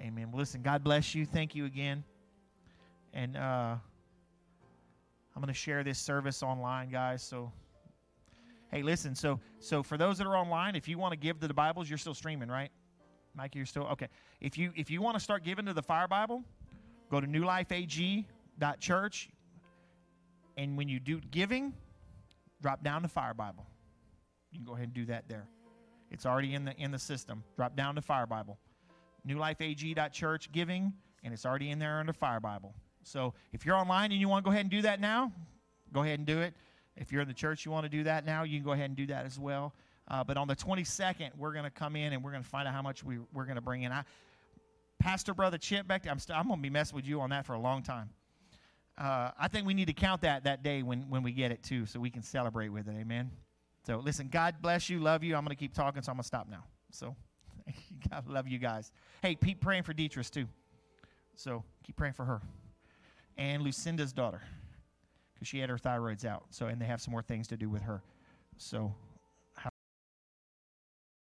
Amen. 0.00 0.30
Well, 0.30 0.38
listen, 0.38 0.62
God 0.62 0.84
bless 0.84 1.14
you. 1.14 1.26
Thank 1.26 1.54
you 1.54 1.64
again. 1.64 2.04
And 3.12 3.36
uh, 3.36 3.74
I'm 5.34 5.42
going 5.42 5.48
to 5.48 5.54
share 5.54 5.82
this 5.82 5.98
service 5.98 6.42
online, 6.42 6.90
guys. 6.90 7.22
So, 7.22 7.50
hey, 8.70 8.82
listen. 8.82 9.14
So, 9.14 9.40
so 9.58 9.82
for 9.82 9.96
those 9.96 10.18
that 10.18 10.26
are 10.26 10.36
online, 10.36 10.76
if 10.76 10.86
you 10.86 10.98
want 10.98 11.12
to 11.12 11.18
give 11.18 11.40
to 11.40 11.48
the 11.48 11.54
Bibles, 11.54 11.88
you're 11.88 11.98
still 11.98 12.14
streaming, 12.14 12.48
right? 12.48 12.70
Mikey, 13.34 13.58
you're 13.58 13.66
still 13.66 13.84
okay. 13.84 14.08
If 14.40 14.58
you 14.58 14.72
if 14.74 14.90
you 14.90 15.00
want 15.00 15.16
to 15.16 15.20
start 15.20 15.44
giving 15.44 15.66
to 15.66 15.72
the 15.72 15.82
Fire 15.82 16.08
Bible, 16.08 16.42
go 17.10 17.20
to 17.20 17.26
newlifeag.church, 17.26 19.28
and 20.56 20.76
when 20.76 20.88
you 20.88 21.00
do 21.00 21.20
giving, 21.30 21.72
drop 22.60 22.82
down 22.82 23.02
the 23.02 23.08
Fire 23.08 23.34
Bible. 23.34 23.66
You 24.50 24.58
can 24.58 24.66
go 24.66 24.74
ahead 24.74 24.86
and 24.86 24.94
do 24.94 25.06
that 25.06 25.28
there. 25.28 25.48
It's 26.10 26.26
already 26.26 26.54
in 26.54 26.64
the 26.64 26.74
in 26.76 26.90
the 26.90 26.98
system. 26.98 27.44
Drop 27.56 27.76
down 27.76 27.94
to 27.96 28.02
Fire 28.02 28.26
Bible. 28.26 28.58
newlifeag.church 29.26 30.52
giving, 30.52 30.92
and 31.22 31.34
it's 31.34 31.44
already 31.44 31.70
in 31.70 31.78
there 31.78 32.00
under 32.00 32.12
Fire 32.12 32.40
Bible. 32.40 32.74
So 33.02 33.34
if 33.52 33.64
you're 33.64 33.76
online 33.76 34.12
and 34.12 34.20
you 34.20 34.28
want 34.28 34.44
to 34.44 34.48
go 34.48 34.52
ahead 34.52 34.62
and 34.62 34.70
do 34.70 34.82
that 34.82 35.00
now, 35.00 35.32
go 35.92 36.02
ahead 36.02 36.18
and 36.18 36.26
do 36.26 36.40
it. 36.40 36.54
If 36.96 37.12
you're 37.12 37.22
in 37.22 37.28
the 37.28 37.34
church, 37.34 37.64
you 37.64 37.70
want 37.70 37.84
to 37.84 37.88
do 37.88 38.04
that 38.04 38.26
now, 38.26 38.42
you 38.42 38.58
can 38.58 38.64
go 38.64 38.72
ahead 38.72 38.86
and 38.86 38.96
do 38.96 39.06
that 39.06 39.24
as 39.24 39.38
well. 39.38 39.72
Uh, 40.08 40.24
but 40.24 40.36
on 40.36 40.48
the 40.48 40.56
22nd, 40.56 41.30
we're 41.36 41.52
going 41.52 41.64
to 41.64 41.70
come 41.70 41.94
in 41.94 42.12
and 42.12 42.24
we're 42.24 42.30
going 42.30 42.42
to 42.42 42.48
find 42.48 42.66
out 42.66 42.74
how 42.74 42.82
much 42.82 43.04
we, 43.04 43.18
we're 43.32 43.44
going 43.44 43.56
to 43.56 43.62
bring 43.62 43.82
in. 43.82 43.92
I, 43.92 44.04
Pastor 44.98 45.34
Brother 45.34 45.58
Chip 45.58 45.86
back 45.86 46.02
there, 46.02 46.12
I'm, 46.12 46.18
st- 46.18 46.38
I'm 46.38 46.48
going 46.48 46.58
to 46.58 46.62
be 46.62 46.70
messing 46.70 46.96
with 46.96 47.06
you 47.06 47.20
on 47.20 47.30
that 47.30 47.46
for 47.46 47.54
a 47.54 47.60
long 47.60 47.82
time. 47.82 48.10
Uh, 48.96 49.30
I 49.38 49.48
think 49.48 49.66
we 49.66 49.74
need 49.74 49.86
to 49.86 49.92
count 49.92 50.22
that 50.22 50.44
that 50.44 50.62
day 50.62 50.82
when, 50.82 51.02
when 51.08 51.22
we 51.22 51.32
get 51.32 51.52
it 51.52 51.62
too, 51.62 51.86
so 51.86 52.00
we 52.00 52.10
can 52.10 52.22
celebrate 52.22 52.68
with 52.68 52.88
it. 52.88 52.94
Amen. 52.98 53.30
So 53.86 53.98
listen, 53.98 54.28
God 54.28 54.56
bless 54.60 54.90
you, 54.90 54.98
love 54.98 55.22
you. 55.22 55.36
I'm 55.36 55.44
going 55.44 55.56
to 55.56 55.60
keep 55.60 55.72
talking, 55.72 56.02
so 56.02 56.10
I'm 56.10 56.16
going 56.16 56.22
to 56.22 56.26
stop 56.26 56.48
now. 56.48 56.64
So, 56.90 57.14
God 58.10 58.28
love 58.28 58.48
you 58.48 58.58
guys. 58.58 58.90
Hey, 59.22 59.36
keep 59.36 59.60
praying 59.60 59.84
for 59.84 59.92
Dietrich 59.92 60.30
too. 60.30 60.46
So 61.36 61.62
keep 61.84 61.96
praying 61.96 62.14
for 62.14 62.24
her 62.24 62.42
and 63.38 63.62
Lucinda's 63.62 64.12
daughter 64.12 64.42
because 65.32 65.48
she 65.48 65.60
had 65.60 65.70
her 65.70 65.78
thyroids 65.78 66.24
out. 66.24 66.44
So 66.50 66.66
and 66.66 66.80
they 66.80 66.86
have 66.86 67.00
some 67.00 67.12
more 67.12 67.22
things 67.22 67.46
to 67.48 67.56
do 67.56 67.70
with 67.70 67.82
her. 67.82 68.02
So 68.56 68.92